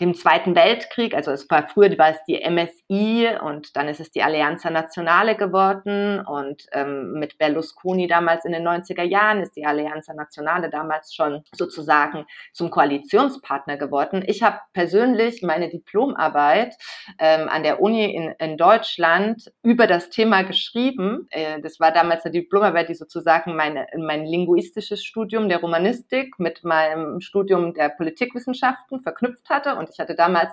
dem 0.00 0.14
Zweiten 0.14 0.54
Weltkrieg, 0.54 1.14
also 1.14 1.30
es 1.30 1.48
war 1.50 1.68
früher 1.68 1.96
war 1.98 2.10
es 2.10 2.22
die 2.28 2.42
MSI 2.48 3.28
und 3.40 3.76
dann 3.76 3.88
ist 3.88 4.00
es 4.00 4.10
die 4.10 4.22
Allianza 4.22 4.70
Nazionale 4.70 5.36
geworden 5.36 6.20
und 6.20 6.66
ähm, 6.72 7.12
mit 7.12 7.38
Berlusconi 7.38 8.06
damals 8.06 8.44
in 8.44 8.52
den 8.52 8.66
90er 8.66 9.02
Jahren 9.02 9.40
ist 9.40 9.56
die 9.56 9.64
Allianza 9.64 10.14
Nazionale 10.14 10.70
damals 10.70 11.14
schon 11.14 11.42
sozusagen 11.54 12.26
zum 12.52 12.70
Koalitionspartner 12.70 13.76
geworden. 13.76 14.24
Ich 14.26 14.42
habe 14.42 14.58
persönlich 14.72 15.42
meine 15.42 15.68
Diplomarbeit 15.68 16.74
ähm, 17.18 17.48
an 17.48 17.62
der 17.62 17.80
Uni 17.80 18.14
in, 18.14 18.34
in 18.38 18.56
Deutschland 18.56 19.52
über 19.62 19.86
das 19.86 20.10
Thema 20.10 20.42
geschrieben. 20.42 21.26
Äh, 21.30 21.60
das 21.60 21.80
war 21.80 21.92
damals 21.92 22.24
eine 22.24 22.32
Diplomarbeit, 22.32 22.88
die 22.88 22.94
sozusagen 22.94 23.56
meine, 23.56 23.86
mein 23.96 24.24
linguistisches 24.24 25.04
Studium 25.04 25.48
der 25.48 25.60
Romanistik 25.60 26.38
mit 26.38 26.64
meinem 26.64 27.20
Studium 27.20 27.74
der 27.74 27.90
Politikwissenschaften 27.90 29.00
verknüpft 29.00 29.48
hatte. 29.50 29.76
Und 29.76 29.85
ich 29.92 29.98
hatte 29.98 30.14
damals 30.14 30.52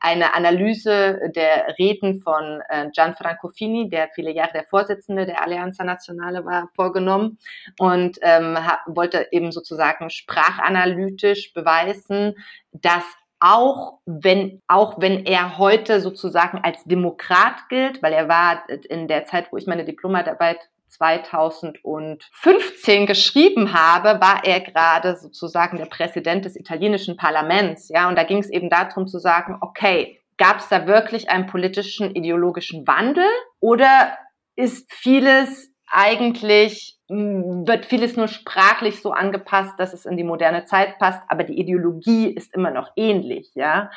eine 0.00 0.34
Analyse 0.34 1.20
der 1.34 1.76
Reden 1.78 2.22
von 2.22 2.62
äh, 2.68 2.88
Gianfranco 2.90 3.48
Fini, 3.48 3.90
der 3.90 4.08
viele 4.14 4.32
Jahre 4.32 4.52
der 4.52 4.64
Vorsitzende 4.64 5.26
der 5.26 5.42
Allianza 5.42 5.84
Nazionale 5.84 6.44
war, 6.44 6.68
vorgenommen 6.74 7.38
und 7.78 8.18
ähm, 8.22 8.56
wollte 8.86 9.28
eben 9.30 9.52
sozusagen 9.52 10.10
sprachanalytisch 10.10 11.52
beweisen, 11.52 12.34
dass 12.72 13.04
auch 13.40 13.98
wenn, 14.04 14.60
auch 14.68 15.00
wenn 15.00 15.24
er 15.24 15.56
heute 15.56 16.00
sozusagen 16.00 16.58
als 16.62 16.84
Demokrat 16.84 17.68
gilt, 17.70 18.02
weil 18.02 18.12
er 18.12 18.28
war 18.28 18.68
in 18.88 19.08
der 19.08 19.24
Zeit, 19.24 19.50
wo 19.50 19.56
ich 19.56 19.66
meine 19.66 19.84
Diplomarbeit 19.84 20.58
2015 20.90 23.06
geschrieben 23.06 23.72
habe, 23.72 24.20
war 24.20 24.44
er 24.44 24.60
gerade 24.60 25.16
sozusagen 25.16 25.78
der 25.78 25.86
Präsident 25.86 26.44
des 26.44 26.56
italienischen 26.56 27.16
Parlaments. 27.16 27.88
Ja, 27.88 28.08
und 28.08 28.16
da 28.16 28.24
ging 28.24 28.38
es 28.38 28.50
eben 28.50 28.68
darum 28.68 29.06
zu 29.06 29.18
sagen, 29.18 29.56
okay, 29.60 30.20
gab 30.36 30.58
es 30.58 30.68
da 30.68 30.86
wirklich 30.86 31.30
einen 31.30 31.46
politischen, 31.46 32.14
ideologischen 32.14 32.86
Wandel 32.86 33.24
oder 33.60 34.18
ist 34.56 34.92
vieles 34.92 35.70
eigentlich 35.90 36.98
wird 37.08 37.86
vieles 37.86 38.16
nur 38.16 38.28
sprachlich 38.28 39.02
so 39.02 39.10
angepasst, 39.10 39.74
dass 39.78 39.92
es 39.92 40.06
in 40.06 40.16
die 40.16 40.24
moderne 40.24 40.64
Zeit 40.64 40.98
passt, 40.98 41.20
aber 41.28 41.42
die 41.42 41.58
Ideologie 41.58 42.28
ist 42.28 42.54
immer 42.54 42.70
noch 42.70 42.92
ähnlich, 42.94 43.50
ja. 43.54 43.90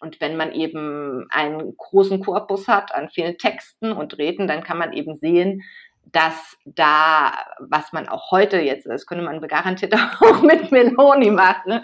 Und 0.00 0.20
wenn 0.20 0.36
man 0.36 0.52
eben 0.52 1.26
einen 1.30 1.76
großen 1.76 2.20
Korpus 2.20 2.68
hat 2.68 2.94
an 2.94 3.10
vielen 3.10 3.38
Texten 3.38 3.92
und 3.92 4.18
Reden, 4.18 4.46
dann 4.46 4.62
kann 4.62 4.78
man 4.78 4.92
eben 4.92 5.16
sehen, 5.16 5.62
dass 6.12 6.58
da, 6.64 7.32
was 7.58 7.92
man 7.92 8.08
auch 8.08 8.30
heute 8.30 8.58
jetzt, 8.58 8.86
das 8.86 9.06
könnte 9.06 9.24
man 9.24 9.40
garantiert 9.40 9.94
auch 10.20 10.42
mit 10.42 10.70
Meloni 10.70 11.30
machen, 11.30 11.80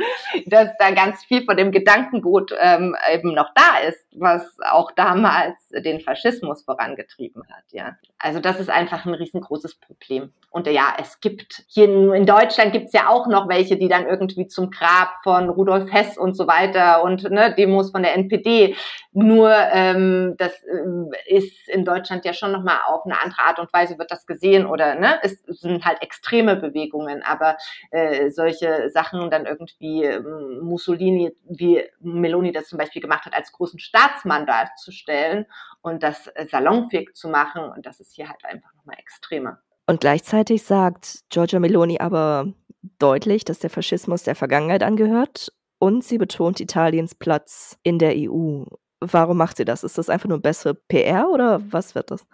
dass 0.46 0.70
da 0.78 0.90
ganz 0.90 1.24
viel 1.24 1.44
von 1.44 1.56
dem 1.56 1.72
Gedankengut 1.72 2.54
ähm, 2.60 2.94
eben 3.10 3.34
noch 3.34 3.50
da 3.54 3.88
ist, 3.88 4.06
was 4.12 4.58
auch 4.70 4.92
damals 4.92 5.56
den 5.70 6.00
Faschismus 6.00 6.62
vorangetrieben 6.62 7.42
hat, 7.48 7.64
ja. 7.70 7.96
Also 8.18 8.40
das 8.40 8.60
ist 8.60 8.70
einfach 8.70 9.06
ein 9.06 9.14
riesengroßes 9.14 9.76
Problem. 9.76 10.32
Und 10.50 10.66
ja, 10.66 10.94
es 10.98 11.20
gibt 11.20 11.64
hier 11.68 12.14
in 12.14 12.26
Deutschland 12.26 12.72
gibt 12.72 12.86
es 12.86 12.92
ja 12.92 13.08
auch 13.08 13.26
noch 13.28 13.48
welche, 13.48 13.76
die 13.76 13.88
dann 13.88 14.06
irgendwie 14.06 14.48
zum 14.48 14.70
Grab 14.70 15.10
von 15.22 15.50
Rudolf 15.50 15.92
Hess 15.92 16.16
und 16.16 16.34
so 16.34 16.46
weiter 16.46 17.02
und 17.02 17.30
ne, 17.30 17.54
Demos 17.54 17.90
von 17.90 18.02
der 18.02 18.14
NPD. 18.14 18.74
Nur 19.12 19.52
ähm, 19.52 20.34
das 20.38 20.52
äh, 20.64 21.36
ist 21.36 21.68
in 21.68 21.84
Deutschland 21.84 22.24
ja 22.24 22.32
schon 22.32 22.50
nochmal 22.50 22.78
auf 22.86 23.04
eine 23.04 23.20
andere 23.22 23.40
Art 23.42 23.58
und 23.58 23.72
Weise 23.72 23.98
wird 23.98 24.10
das 24.10 24.17
gesehen 24.26 24.66
oder 24.66 24.94
ne, 24.94 25.18
es 25.22 25.42
sind 25.46 25.85
halt 25.85 26.02
extreme 26.02 26.57
Bewegungen, 26.57 27.22
aber 27.22 27.57
äh, 27.90 28.31
solche 28.31 28.90
Sachen 28.90 29.31
dann 29.31 29.46
irgendwie 29.46 30.04
äh, 30.04 30.20
Mussolini, 30.20 31.35
wie 31.48 31.83
Meloni 32.00 32.52
das 32.52 32.68
zum 32.68 32.78
Beispiel 32.78 33.02
gemacht 33.02 33.26
hat, 33.26 33.35
als 33.35 33.52
großen 33.52 33.78
Staatsmann 33.78 34.46
darzustellen 34.46 35.46
und 35.83 36.02
das 36.02 36.26
äh, 36.28 36.46
salonfähig 36.50 37.14
zu 37.14 37.28
machen 37.28 37.64
und 37.64 37.87
das 37.87 38.00
ist 38.00 38.14
hier 38.14 38.28
halt 38.28 38.44
einfach 38.44 38.72
nochmal 38.74 38.96
extremer. 38.98 39.59
Und 39.87 40.00
gleichzeitig 40.00 40.64
sagt 40.64 41.20
Giorgia 41.31 41.61
Meloni 41.61 41.98
aber 41.98 42.52
deutlich, 42.98 43.44
dass 43.44 43.59
der 43.59 43.70
Faschismus 43.70 44.22
der 44.22 44.35
Vergangenheit 44.35 44.83
angehört 44.83 45.52
und 45.78 46.04
sie 46.04 46.18
betont 46.18 46.61
Italiens 46.61 47.14
Platz 47.14 47.78
in 47.83 47.98
der 47.98 48.14
EU. 48.16 48.64
Warum 49.00 49.37
macht 49.37 49.57
sie 49.57 49.64
das? 49.64 49.85
Ist 49.85 49.96
das 49.96 50.11
einfach 50.11 50.28
nur 50.28 50.40
bessere 50.40 50.74
PR 50.74 51.28
oder 51.31 51.61
was 51.70 51.94
wird 51.94 52.11
das? 52.11 52.26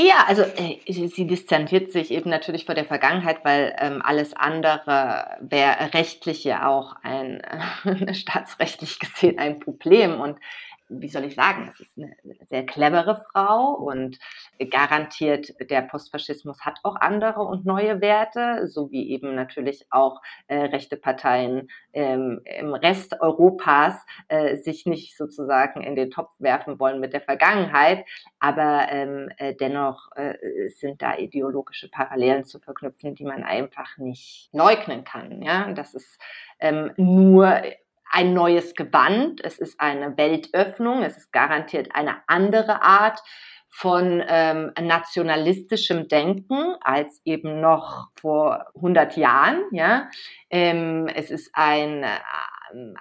Ja, 0.00 0.26
also 0.28 0.42
äh, 0.42 0.78
sie 0.86 1.26
distanziert 1.26 1.90
sich 1.90 2.12
eben 2.12 2.30
natürlich 2.30 2.66
vor 2.66 2.76
der 2.76 2.84
Vergangenheit, 2.84 3.44
weil 3.44 3.74
ähm, 3.80 4.00
alles 4.00 4.32
andere 4.32 5.38
wäre 5.40 5.92
rechtlich 5.92 6.44
ja 6.44 6.68
auch 6.68 6.94
ein 7.02 7.40
äh, 7.84 8.14
staatsrechtlich 8.14 9.00
gesehen 9.00 9.40
ein 9.40 9.58
Problem. 9.58 10.20
Und 10.20 10.38
wie 10.88 11.08
soll 11.08 11.24
ich 11.24 11.34
sagen, 11.34 11.68
es 11.72 11.80
ist 11.80 11.96
eine 11.96 12.14
sehr 12.48 12.64
clevere 12.64 13.24
Frau 13.32 13.74
und 13.74 14.18
garantiert, 14.70 15.54
der 15.70 15.82
Postfaschismus 15.82 16.60
hat 16.60 16.78
auch 16.82 16.96
andere 16.96 17.40
und 17.40 17.66
neue 17.66 18.00
Werte, 18.00 18.66
so 18.68 18.90
wie 18.90 19.10
eben 19.10 19.34
natürlich 19.34 19.86
auch 19.90 20.20
äh, 20.46 20.56
rechte 20.56 20.96
Parteien 20.96 21.68
ähm, 21.92 22.40
im 22.44 22.74
Rest 22.74 23.20
Europas 23.20 23.94
äh, 24.28 24.56
sich 24.56 24.86
nicht 24.86 25.16
sozusagen 25.16 25.82
in 25.82 25.96
den 25.96 26.10
Topf 26.10 26.30
werfen 26.38 26.78
wollen 26.78 27.00
mit 27.00 27.12
der 27.12 27.20
Vergangenheit, 27.20 28.04
aber 28.38 28.86
ähm, 28.90 29.30
äh, 29.36 29.54
dennoch 29.54 30.10
äh, 30.16 30.68
sind 30.68 31.02
da 31.02 31.16
ideologische 31.16 31.88
Parallelen 31.88 32.44
zu 32.44 32.60
verknüpfen, 32.60 33.14
die 33.14 33.24
man 33.24 33.44
einfach 33.44 33.98
nicht 33.98 34.50
leugnen 34.52 35.04
kann. 35.04 35.42
Ja, 35.42 35.72
das 35.72 35.94
ist 35.94 36.18
ähm, 36.60 36.92
nur 36.96 37.62
ein 38.10 38.34
neues 38.34 38.74
Gewand, 38.74 39.40
es 39.44 39.58
ist 39.58 39.80
eine 39.80 40.16
Weltöffnung, 40.16 41.02
es 41.02 41.16
ist 41.16 41.32
garantiert 41.32 41.94
eine 41.94 42.16
andere 42.26 42.82
Art 42.82 43.20
von 43.70 44.22
ähm, 44.26 44.72
nationalistischem 44.80 46.08
Denken 46.08 46.74
als 46.80 47.20
eben 47.24 47.60
noch 47.60 48.08
vor 48.18 48.66
100 48.76 49.16
Jahren. 49.16 49.62
Ja, 49.72 50.08
ähm, 50.50 51.06
es 51.14 51.30
ist 51.30 51.50
ein 51.52 52.04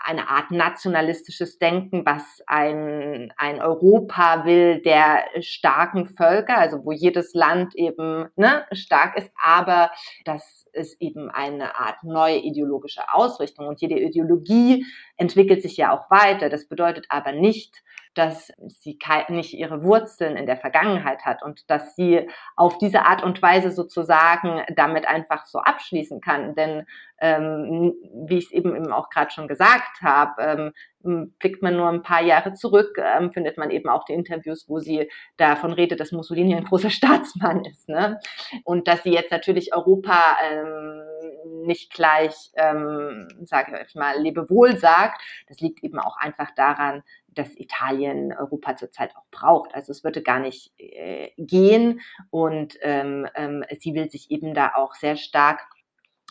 eine 0.03 0.29
Art 0.29 0.51
nationalistisches 0.51 1.59
Denken, 1.59 2.05
was 2.05 2.41
ein, 2.47 3.33
ein 3.37 3.61
Europa 3.61 4.45
will 4.45 4.81
der 4.81 5.25
starken 5.39 6.07
Völker, 6.07 6.57
also 6.57 6.83
wo 6.85 6.91
jedes 6.91 7.33
Land 7.33 7.75
eben 7.75 8.29
ne, 8.35 8.65
stark 8.71 9.17
ist, 9.17 9.31
aber 9.41 9.91
das 10.25 10.65
ist 10.73 11.01
eben 11.01 11.29
eine 11.29 11.75
Art 11.77 12.03
neue 12.03 12.37
ideologische 12.37 13.01
Ausrichtung. 13.11 13.67
Und 13.67 13.81
jede 13.81 13.99
Ideologie 13.99 14.85
entwickelt 15.17 15.61
sich 15.61 15.77
ja 15.77 15.91
auch 15.91 16.09
weiter. 16.09 16.49
Das 16.49 16.67
bedeutet 16.67 17.05
aber 17.09 17.31
nicht, 17.31 17.83
dass 18.17 18.51
sie 18.67 18.97
nicht 19.29 19.53
ihre 19.53 19.83
Wurzeln 19.83 20.37
in 20.37 20.47
der 20.47 20.57
Vergangenheit 20.57 21.23
hat 21.25 21.43
und 21.43 21.69
dass 21.69 21.95
sie 21.95 22.27
auf 22.55 22.77
diese 22.79 23.03
Art 23.03 23.23
und 23.23 23.41
Weise 23.41 23.71
sozusagen 23.71 24.63
damit 24.75 25.07
einfach 25.07 25.45
so 25.45 25.59
abschließen 25.59 26.19
kann. 26.19 26.55
Denn 26.55 26.87
ähm, 27.19 27.93
wie 28.27 28.39
ich 28.39 28.45
es 28.45 28.51
eben, 28.51 28.75
eben 28.75 28.91
auch 28.91 29.09
gerade 29.09 29.31
schon 29.31 29.47
gesagt 29.47 30.01
habe, 30.01 30.73
ähm, 31.03 31.33
blickt 31.39 31.61
man 31.61 31.77
nur 31.77 31.87
ein 31.89 32.01
paar 32.01 32.23
Jahre 32.23 32.53
zurück, 32.53 32.97
ähm, 32.97 33.31
findet 33.31 33.57
man 33.57 33.69
eben 33.69 33.87
auch 33.87 34.03
die 34.03 34.13
Interviews, 34.13 34.67
wo 34.67 34.79
sie 34.79 35.09
davon 35.37 35.71
redet, 35.71 35.99
dass 35.99 36.11
Mussolini 36.11 36.55
ein 36.55 36.65
großer 36.65 36.89
Staatsmann 36.91 37.65
ist. 37.65 37.87
Ne? 37.87 38.19
Und 38.63 38.87
dass 38.87 39.03
sie 39.03 39.11
jetzt 39.11 39.31
natürlich 39.31 39.75
Europa 39.75 40.37
ähm, 40.51 41.01
nicht 41.45 41.93
gleich, 41.93 42.51
ähm, 42.55 43.27
sage 43.45 43.83
ich 43.87 43.95
mal, 43.95 44.19
Lebewohl 44.19 44.77
sagt. 44.77 45.21
Das 45.47 45.59
liegt 45.59 45.83
eben 45.83 45.99
auch 45.99 46.17
einfach 46.17 46.51
daran, 46.55 47.03
dass 47.27 47.55
Italien 47.55 48.33
Europa 48.33 48.75
zurzeit 48.75 49.15
auch 49.15 49.25
braucht. 49.31 49.73
Also 49.75 49.91
es 49.91 50.03
würde 50.03 50.21
gar 50.21 50.39
nicht 50.39 50.73
äh, 50.77 51.31
gehen 51.37 52.01
und 52.29 52.77
ähm, 52.81 53.27
ähm, 53.35 53.63
sie 53.79 53.93
will 53.93 54.09
sich 54.09 54.31
eben 54.31 54.53
da 54.53 54.73
auch 54.75 54.95
sehr 54.95 55.15
stark 55.15 55.61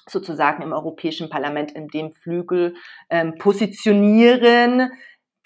sozusagen 0.08 0.62
im 0.62 0.72
Europäischen 0.72 1.28
Parlament 1.28 1.72
in 1.72 1.88
dem 1.88 2.12
Flügel 2.12 2.74
ähm, 3.10 3.34
positionieren, 3.38 4.90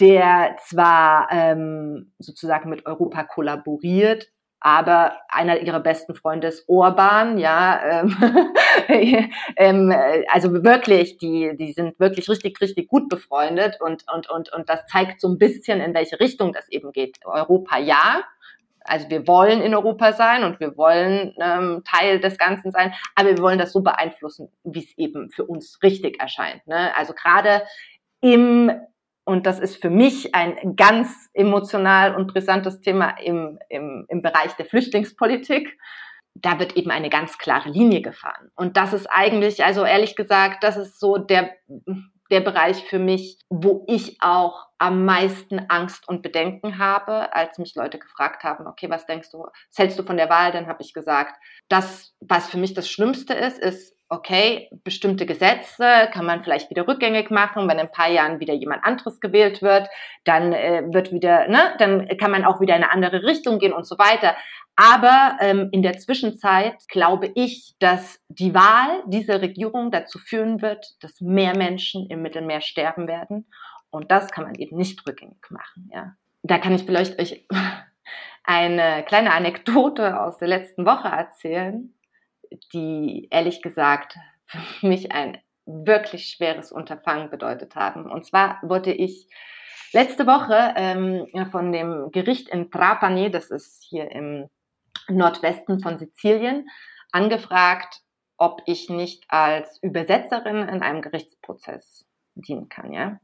der 0.00 0.56
zwar 0.66 1.28
ähm, 1.30 2.12
sozusagen 2.18 2.70
mit 2.70 2.86
Europa 2.86 3.24
kollaboriert, 3.24 4.28
aber 4.60 5.16
einer 5.28 5.60
ihrer 5.60 5.80
besten 5.80 6.14
Freunde 6.14 6.48
ist 6.48 6.68
Orban, 6.68 7.38
ja, 7.38 8.02
ähm, 8.02 8.16
ähm, 9.56 9.94
also 10.28 10.52
wirklich, 10.62 11.16
die, 11.16 11.56
die 11.56 11.72
sind 11.72 11.98
wirklich 11.98 12.28
richtig, 12.28 12.60
richtig 12.60 12.88
gut 12.88 13.08
befreundet 13.08 13.78
und, 13.80 14.04
und, 14.12 14.28
und, 14.28 14.52
und 14.52 14.68
das 14.68 14.86
zeigt 14.86 15.20
so 15.20 15.28
ein 15.28 15.38
bisschen, 15.38 15.80
in 15.80 15.94
welche 15.94 16.20
Richtung 16.20 16.52
das 16.52 16.68
eben 16.68 16.92
geht. 16.92 17.18
Europa 17.24 17.78
ja, 17.78 18.22
also 18.84 19.08
wir 19.08 19.26
wollen 19.26 19.62
in 19.62 19.74
Europa 19.74 20.12
sein 20.12 20.44
und 20.44 20.60
wir 20.60 20.76
wollen 20.76 21.34
ähm, 21.40 21.82
Teil 21.84 22.20
des 22.20 22.36
Ganzen 22.36 22.70
sein, 22.70 22.92
aber 23.14 23.30
wir 23.30 23.38
wollen 23.38 23.58
das 23.58 23.72
so 23.72 23.80
beeinflussen, 23.80 24.50
wie 24.64 24.80
es 24.80 24.98
eben 24.98 25.30
für 25.30 25.44
uns 25.44 25.78
richtig 25.82 26.20
erscheint. 26.20 26.66
Ne? 26.66 26.94
Also 26.96 27.14
gerade 27.14 27.62
im 28.20 28.72
und 29.24 29.46
das 29.46 29.58
ist 29.58 29.80
für 29.80 29.90
mich 29.90 30.34
ein 30.34 30.76
ganz 30.76 31.28
emotional 31.34 32.14
und 32.14 32.32
brisantes 32.32 32.80
Thema 32.80 33.10
im, 33.18 33.58
im, 33.68 34.06
im 34.08 34.22
Bereich 34.22 34.52
der 34.54 34.66
Flüchtlingspolitik. 34.66 35.78
Da 36.34 36.58
wird 36.58 36.76
eben 36.76 36.90
eine 36.90 37.10
ganz 37.10 37.38
klare 37.38 37.68
Linie 37.68 38.02
gefahren. 38.02 38.50
Und 38.54 38.76
das 38.76 38.92
ist 38.92 39.06
eigentlich, 39.06 39.64
also 39.64 39.84
ehrlich 39.84 40.16
gesagt, 40.16 40.64
das 40.64 40.76
ist 40.76 40.98
so 40.98 41.16
der, 41.18 41.50
der 42.30 42.40
Bereich 42.40 42.84
für 42.84 42.98
mich, 42.98 43.38
wo 43.48 43.84
ich 43.88 44.16
auch 44.20 44.68
am 44.78 45.04
meisten 45.04 45.58
Angst 45.68 46.08
und 46.08 46.22
Bedenken 46.22 46.78
habe, 46.78 47.34
als 47.34 47.58
mich 47.58 47.74
Leute 47.74 47.98
gefragt 47.98 48.44
haben, 48.44 48.66
okay, 48.66 48.88
was 48.88 49.06
denkst 49.06 49.30
du, 49.30 49.40
was 49.40 49.78
hältst 49.78 49.98
du 49.98 50.04
von 50.04 50.16
der 50.16 50.30
Wahl? 50.30 50.52
Dann 50.52 50.68
habe 50.68 50.82
ich 50.82 50.94
gesagt, 50.94 51.36
das, 51.68 52.14
was 52.20 52.48
für 52.48 52.58
mich 52.58 52.74
das 52.74 52.88
Schlimmste 52.88 53.34
ist, 53.34 53.58
ist, 53.58 53.94
okay, 54.10 54.68
bestimmte 54.82 55.24
Gesetze 55.24 56.08
kann 56.12 56.26
man 56.26 56.42
vielleicht 56.42 56.68
wieder 56.68 56.86
rückgängig 56.86 57.30
machen, 57.30 57.68
wenn 57.68 57.78
in 57.78 57.86
ein 57.86 57.92
paar 57.92 58.10
Jahren 58.10 58.40
wieder 58.40 58.54
jemand 58.54 58.84
anderes 58.84 59.20
gewählt 59.20 59.62
wird, 59.62 59.88
dann 60.24 60.52
äh, 60.52 60.82
wird 60.90 61.12
wieder, 61.12 61.46
ne, 61.46 61.74
dann 61.78 62.08
kann 62.18 62.32
man 62.32 62.44
auch 62.44 62.60
wieder 62.60 62.76
in 62.76 62.82
eine 62.82 62.92
andere 62.92 63.22
Richtung 63.22 63.60
gehen 63.60 63.72
und 63.72 63.86
so 63.86 63.98
weiter. 63.98 64.34
Aber 64.74 65.36
ähm, 65.40 65.68
in 65.70 65.82
der 65.82 65.96
Zwischenzeit 65.98 66.74
glaube 66.88 67.30
ich, 67.36 67.76
dass 67.78 68.20
die 68.28 68.52
Wahl 68.52 69.02
dieser 69.06 69.40
Regierung 69.42 69.92
dazu 69.92 70.18
führen 70.18 70.60
wird, 70.60 70.96
dass 71.00 71.20
mehr 71.20 71.56
Menschen 71.56 72.08
im 72.10 72.22
Mittelmeer 72.22 72.62
sterben 72.62 73.06
werden. 73.06 73.46
Und 73.90 74.10
das 74.10 74.30
kann 74.32 74.44
man 74.44 74.56
eben 74.56 74.76
nicht 74.76 75.06
rückgängig 75.06 75.50
machen. 75.50 75.88
Ja. 75.92 76.14
Da 76.42 76.58
kann 76.58 76.74
ich 76.74 76.82
vielleicht 76.82 77.20
euch 77.20 77.46
eine 78.44 79.04
kleine 79.04 79.32
Anekdote 79.32 80.20
aus 80.20 80.38
der 80.38 80.48
letzten 80.48 80.84
Woche 80.84 81.08
erzählen 81.08 81.94
die 82.72 83.28
ehrlich 83.30 83.62
gesagt 83.62 84.16
für 84.46 84.86
mich 84.86 85.12
ein 85.12 85.38
wirklich 85.66 86.28
schweres 86.28 86.72
Unterfangen 86.72 87.30
bedeutet 87.30 87.76
haben. 87.76 88.10
Und 88.10 88.26
zwar 88.26 88.58
wurde 88.62 88.92
ich 88.92 89.28
letzte 89.92 90.26
Woche 90.26 90.74
ähm, 90.76 91.26
von 91.50 91.72
dem 91.72 92.10
Gericht 92.12 92.48
in 92.48 92.70
Trapani, 92.70 93.30
das 93.30 93.50
ist 93.50 93.84
hier 93.88 94.10
im 94.10 94.48
Nordwesten 95.08 95.80
von 95.80 95.98
Sizilien, 95.98 96.68
angefragt, 97.12 98.00
ob 98.36 98.62
ich 98.66 98.88
nicht 98.88 99.24
als 99.28 99.82
Übersetzerin 99.82 100.68
in 100.68 100.82
einem 100.82 101.02
Gerichtsprozess 101.02 102.06
dienen 102.34 102.68
kann. 102.68 102.92
Ja? 102.92 103.20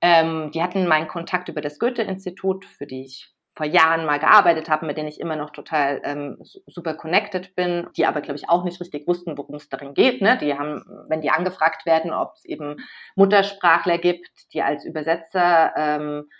Ähm, 0.00 0.50
die 0.52 0.62
hatten 0.62 0.86
meinen 0.86 1.08
Kontakt 1.08 1.48
über 1.48 1.60
das 1.60 1.78
Goethe-Institut, 1.78 2.64
für 2.64 2.86
die 2.86 3.04
ich 3.04 3.32
vor 3.54 3.66
Jahren 3.66 4.06
mal 4.06 4.18
gearbeitet 4.18 4.70
habe, 4.70 4.86
mit 4.86 4.96
denen 4.96 5.08
ich 5.08 5.20
immer 5.20 5.36
noch 5.36 5.50
total 5.50 6.00
ähm, 6.04 6.38
super 6.66 6.94
connected 6.94 7.54
bin, 7.54 7.86
die 7.96 8.06
aber, 8.06 8.22
glaube 8.22 8.38
ich, 8.38 8.48
auch 8.48 8.64
nicht 8.64 8.80
richtig 8.80 9.06
wussten, 9.06 9.36
worum 9.36 9.56
es 9.56 9.68
darin 9.68 9.92
geht. 9.94 10.22
Ne? 10.22 10.38
Die 10.38 10.54
haben, 10.58 10.84
wenn 11.08 11.20
die 11.20 11.30
angefragt 11.30 11.84
werden, 11.84 12.12
ob 12.12 12.34
es 12.36 12.44
eben 12.44 12.76
Muttersprachler 13.14 13.98
gibt, 13.98 14.30
die 14.54 14.62
als 14.62 14.84
Übersetzer 14.86 15.72
ähm, 15.76 16.30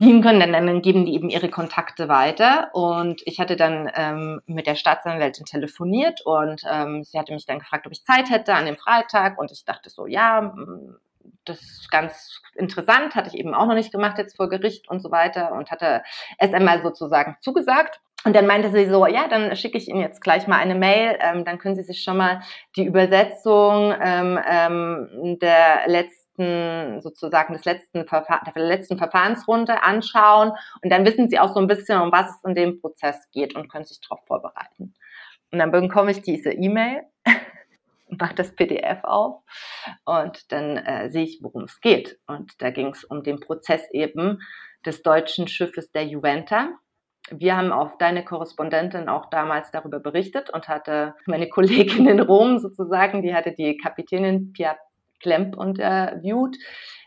dienen 0.00 0.22
können, 0.22 0.40
dann, 0.40 0.52
dann 0.52 0.82
geben 0.82 1.04
die 1.04 1.14
eben 1.14 1.30
ihre 1.30 1.48
Kontakte 1.48 2.08
weiter. 2.08 2.70
Und 2.74 3.22
ich 3.24 3.40
hatte 3.40 3.56
dann 3.56 3.90
ähm, 3.94 4.40
mit 4.46 4.68
der 4.68 4.76
Staatsanwältin 4.76 5.46
telefoniert 5.46 6.20
und 6.24 6.62
ähm, 6.70 7.02
sie 7.02 7.18
hatte 7.18 7.32
mich 7.32 7.46
dann 7.46 7.58
gefragt, 7.58 7.86
ob 7.86 7.92
ich 7.92 8.04
Zeit 8.04 8.30
hätte 8.30 8.54
an 8.54 8.66
dem 8.66 8.76
Freitag. 8.76 9.38
Und 9.38 9.50
ich 9.50 9.64
dachte 9.64 9.90
so, 9.90 10.06
ja, 10.06 10.54
das 11.44 11.60
ist 11.60 11.90
ganz 11.90 12.42
interessant, 12.54 13.14
hatte 13.14 13.28
ich 13.28 13.38
eben 13.38 13.54
auch 13.54 13.66
noch 13.66 13.74
nicht 13.74 13.92
gemacht 13.92 14.18
jetzt 14.18 14.36
vor 14.36 14.48
Gericht 14.48 14.88
und 14.88 15.00
so 15.00 15.10
weiter 15.10 15.52
und 15.52 15.70
hatte 15.70 16.02
erst 16.38 16.54
einmal 16.54 16.82
sozusagen 16.82 17.36
zugesagt. 17.40 18.00
Und 18.24 18.34
dann 18.34 18.46
meinte 18.46 18.70
sie 18.70 18.86
so, 18.86 19.06
ja, 19.06 19.28
dann 19.28 19.54
schicke 19.54 19.76
ich 19.76 19.86
Ihnen 19.86 20.00
jetzt 20.00 20.22
gleich 20.22 20.46
mal 20.46 20.56
eine 20.56 20.74
Mail, 20.74 21.18
ähm, 21.20 21.44
dann 21.44 21.58
können 21.58 21.74
Sie 21.74 21.82
sich 21.82 22.02
schon 22.02 22.16
mal 22.16 22.40
die 22.74 22.86
Übersetzung 22.86 23.94
ähm, 24.00 24.40
ähm, 24.48 25.38
der 25.40 25.86
letzten, 25.86 27.02
sozusagen 27.02 27.52
des 27.52 27.66
letzten 27.66 28.06
Verfahr 28.06 28.40
der 28.44 28.62
letzten 28.62 28.96
Verfahrensrunde 28.96 29.82
anschauen 29.82 30.52
und 30.82 30.90
dann 30.90 31.04
wissen 31.04 31.28
Sie 31.28 31.38
auch 31.38 31.52
so 31.52 31.60
ein 31.60 31.66
bisschen, 31.66 32.00
um 32.00 32.12
was 32.12 32.30
es 32.30 32.44
in 32.44 32.54
dem 32.54 32.80
Prozess 32.80 33.30
geht 33.30 33.54
und 33.54 33.70
können 33.70 33.84
sich 33.84 34.00
darauf 34.00 34.24
vorbereiten. 34.26 34.94
Und 35.52 35.58
dann 35.58 35.70
bekomme 35.70 36.10
ich 36.10 36.22
diese 36.22 36.50
E-Mail 36.50 37.02
mache 38.20 38.34
das 38.34 38.54
PDF 38.54 39.04
auf 39.04 39.42
und 40.04 40.52
dann 40.52 40.76
äh, 40.76 41.10
sehe 41.10 41.24
ich, 41.24 41.40
worum 41.42 41.64
es 41.64 41.80
geht. 41.80 42.18
Und 42.26 42.60
da 42.60 42.70
ging 42.70 42.88
es 42.88 43.04
um 43.04 43.22
den 43.22 43.40
Prozess 43.40 43.88
eben 43.92 44.40
des 44.84 45.02
deutschen 45.02 45.48
Schiffes 45.48 45.92
der 45.92 46.04
Juventa. 46.04 46.70
Wir 47.30 47.56
haben 47.56 47.72
auf 47.72 47.96
deine 47.96 48.22
Korrespondentin 48.24 49.08
auch 49.08 49.30
damals 49.30 49.70
darüber 49.70 49.98
berichtet 49.98 50.50
und 50.50 50.68
hatte 50.68 51.14
meine 51.26 51.48
Kollegin 51.48 52.06
in 52.06 52.20
Rom 52.20 52.58
sozusagen, 52.58 53.22
die 53.22 53.34
hatte 53.34 53.52
die 53.52 53.78
Kapitänin 53.78 54.52
Pia 54.52 54.76
Klemp 55.20 55.56
interviewt, 55.56 56.56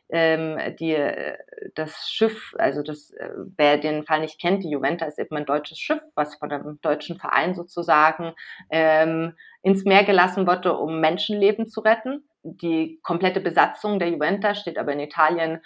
ähm, 0.09 0.57
die, 0.79 0.93
äh, 0.93 1.37
das 1.75 2.09
Schiff, 2.09 2.53
also 2.57 2.81
das, 2.81 3.11
äh, 3.11 3.29
wer 3.57 3.77
den 3.77 4.03
Fall 4.03 4.21
nicht 4.21 4.39
kennt, 4.39 4.63
die 4.63 4.69
Juventa 4.69 5.05
ist 5.05 5.19
eben 5.19 5.35
ein 5.35 5.45
deutsches 5.45 5.79
Schiff, 5.79 6.01
was 6.15 6.35
von 6.35 6.51
einem 6.51 6.79
deutschen 6.81 7.17
Verein 7.17 7.55
sozusagen 7.55 8.33
ähm, 8.69 9.33
ins 9.63 9.83
Meer 9.83 10.03
gelassen 10.03 10.47
wurde, 10.47 10.77
um 10.77 10.99
Menschenleben 10.99 11.67
zu 11.67 11.81
retten. 11.81 12.23
Die 12.43 12.99
komplette 13.03 13.41
Besatzung 13.41 13.99
der 13.99 14.09
Juventa 14.09 14.55
steht 14.55 14.77
aber 14.77 14.93
in 14.93 15.01
Italien 15.01 15.61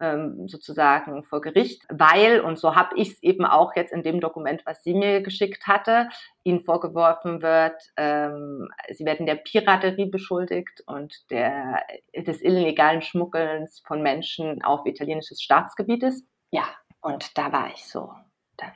ähm, 0.00 0.48
sozusagen 0.48 1.24
vor 1.24 1.40
Gericht, 1.40 1.82
weil, 1.88 2.40
und 2.40 2.58
so 2.58 2.74
habe 2.74 2.96
ich 2.96 3.12
es 3.12 3.22
eben 3.22 3.44
auch 3.44 3.74
jetzt 3.76 3.92
in 3.92 4.02
dem 4.02 4.20
Dokument, 4.20 4.62
was 4.66 4.82
sie 4.82 4.94
mir 4.94 5.22
geschickt 5.22 5.66
hatte, 5.66 6.08
ihnen 6.42 6.64
vorgeworfen 6.64 7.42
wird, 7.42 7.80
ähm, 7.96 8.68
sie 8.92 9.04
werden 9.04 9.26
der 9.26 9.36
Piraterie 9.36 10.06
beschuldigt 10.06 10.82
und 10.86 11.30
der, 11.30 11.82
des 12.16 12.42
illegalen 12.42 13.02
Schmuggelns 13.02 13.82
von 13.86 14.02
Menschen 14.02 14.62
auf 14.64 14.84
italienisches 14.86 15.40
Staatsgebietes. 15.42 16.24
Ja, 16.50 16.64
und 17.00 17.36
da 17.38 17.52
war 17.52 17.68
ich 17.68 17.84
so. 17.86 18.12
Dann 18.56 18.72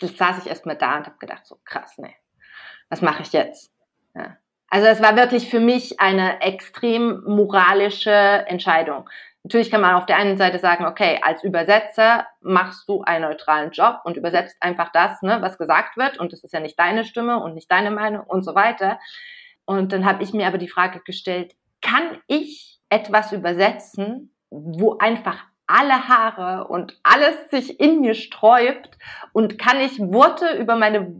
saß 0.00 0.38
ich 0.38 0.48
erstmal 0.48 0.76
da 0.76 0.98
und 0.98 1.06
habe 1.06 1.18
gedacht, 1.18 1.46
so 1.46 1.58
krass, 1.64 1.98
nee, 1.98 2.14
was 2.88 3.02
mache 3.02 3.22
ich 3.22 3.32
jetzt? 3.32 3.72
Ja. 4.14 4.36
Also 4.68 4.86
es 4.86 5.02
war 5.02 5.16
wirklich 5.16 5.50
für 5.50 5.60
mich 5.60 6.00
eine 6.00 6.40
extrem 6.40 7.22
moralische 7.24 8.10
Entscheidung. 8.10 9.08
Natürlich 9.44 9.70
kann 9.70 9.80
man 9.80 9.96
auf 9.96 10.06
der 10.06 10.16
einen 10.16 10.36
Seite 10.36 10.60
sagen, 10.60 10.86
okay, 10.86 11.18
als 11.22 11.42
Übersetzer 11.42 12.26
machst 12.40 12.88
du 12.88 13.02
einen 13.02 13.24
neutralen 13.28 13.72
Job 13.72 14.00
und 14.04 14.16
übersetzt 14.16 14.56
einfach 14.60 14.90
das, 14.92 15.20
ne, 15.22 15.38
was 15.42 15.58
gesagt 15.58 15.96
wird 15.96 16.18
und 16.18 16.32
das 16.32 16.44
ist 16.44 16.52
ja 16.52 16.60
nicht 16.60 16.78
deine 16.78 17.04
Stimme 17.04 17.42
und 17.42 17.54
nicht 17.54 17.70
deine 17.70 17.90
Meinung 17.90 18.24
und 18.24 18.44
so 18.44 18.54
weiter. 18.54 19.00
Und 19.64 19.92
dann 19.92 20.04
habe 20.04 20.22
ich 20.22 20.32
mir 20.32 20.46
aber 20.46 20.58
die 20.58 20.68
Frage 20.68 21.00
gestellt, 21.04 21.54
kann 21.80 22.18
ich 22.28 22.80
etwas 22.88 23.32
übersetzen, 23.32 24.32
wo 24.50 24.98
einfach 24.98 25.44
alle 25.72 26.06
Haare 26.06 26.68
und 26.68 26.98
alles 27.02 27.50
sich 27.50 27.80
in 27.80 28.00
mir 28.00 28.14
sträubt 28.14 28.90
und 29.32 29.58
kann 29.58 29.80
ich 29.80 29.98
Worte 29.98 30.58
über 30.58 30.76
meine 30.76 31.14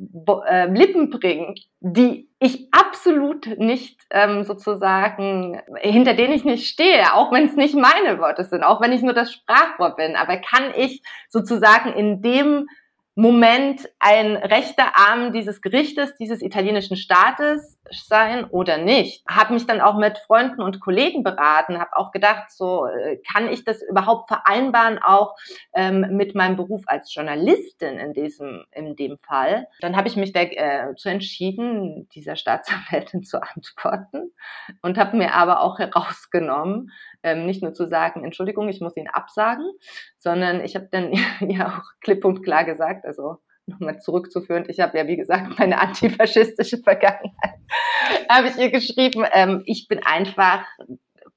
äh, 0.46 0.66
Lippen 0.66 1.08
bringen, 1.08 1.54
die 1.80 2.28
ich 2.38 2.68
absolut 2.70 3.46
nicht 3.58 4.00
ähm, 4.10 4.44
sozusagen, 4.44 5.60
hinter 5.80 6.14
denen 6.14 6.34
ich 6.34 6.44
nicht 6.44 6.66
stehe, 6.66 7.14
auch 7.14 7.32
wenn 7.32 7.46
es 7.46 7.56
nicht 7.56 7.74
meine 7.74 8.18
Worte 8.18 8.44
sind, 8.44 8.62
auch 8.62 8.80
wenn 8.80 8.92
ich 8.92 9.02
nur 9.02 9.14
das 9.14 9.32
Sprachwort 9.32 9.96
bin, 9.96 10.16
aber 10.16 10.36
kann 10.36 10.72
ich 10.76 11.02
sozusagen 11.30 11.92
in 11.94 12.20
dem 12.20 12.66
Moment 13.14 13.86
ein 13.98 14.36
rechter 14.36 14.96
Arm 14.96 15.34
dieses 15.34 15.60
Gerichtes, 15.60 16.16
dieses 16.16 16.40
italienischen 16.40 16.96
Staates 16.96 17.78
sein 17.90 18.44
oder 18.46 18.78
nicht. 18.78 19.22
Habe 19.28 19.52
mich 19.52 19.66
dann 19.66 19.82
auch 19.82 19.98
mit 19.98 20.16
Freunden 20.18 20.62
und 20.62 20.80
Kollegen 20.80 21.22
beraten, 21.22 21.78
habe 21.78 21.94
auch 21.94 22.10
gedacht, 22.10 22.50
so 22.50 22.86
äh, 22.86 23.18
kann 23.30 23.48
ich 23.48 23.64
das 23.64 23.82
überhaupt 23.82 24.28
vereinbaren, 24.28 24.98
auch 24.98 25.36
ähm, 25.74 26.06
mit 26.12 26.34
meinem 26.34 26.56
Beruf 26.56 26.84
als 26.86 27.14
Journalistin 27.14 27.98
in 27.98 28.14
diesem 28.14 28.64
in 28.72 28.96
dem 28.96 29.18
Fall. 29.18 29.68
Dann 29.80 29.94
habe 29.96 30.08
ich 30.08 30.16
mich 30.16 30.32
dazu 30.32 31.08
äh, 31.08 31.12
entschieden, 31.12 32.08
dieser 32.14 32.36
Staatsanwältin 32.36 33.22
zu 33.24 33.42
antworten 33.42 34.32
und 34.80 34.96
habe 34.96 35.18
mir 35.18 35.34
aber 35.34 35.60
auch 35.60 35.78
herausgenommen, 35.78 36.90
ähm, 37.22 37.46
nicht 37.46 37.62
nur 37.62 37.74
zu 37.74 37.86
sagen, 37.86 38.24
Entschuldigung, 38.24 38.68
ich 38.68 38.80
muss 38.80 38.96
ihn 38.96 39.08
absagen, 39.08 39.70
sondern 40.18 40.64
ich 40.64 40.74
habe 40.74 40.88
dann 40.90 41.12
ja 41.48 41.78
auch 41.78 42.00
klipp 42.00 42.24
und 42.24 42.42
klar 42.42 42.64
gesagt, 42.64 43.04
also 43.04 43.38
nochmal 43.66 44.00
zurückzuführen, 44.00 44.64
ich 44.68 44.80
habe 44.80 44.98
ja, 44.98 45.06
wie 45.06 45.16
gesagt, 45.16 45.58
meine 45.58 45.80
antifaschistische 45.80 46.78
Vergangenheit, 46.78 47.58
habe 48.28 48.48
ich 48.48 48.56
ihr 48.56 48.70
geschrieben, 48.70 49.24
ähm, 49.32 49.62
ich 49.66 49.88
bin 49.88 50.00
einfach 50.04 50.64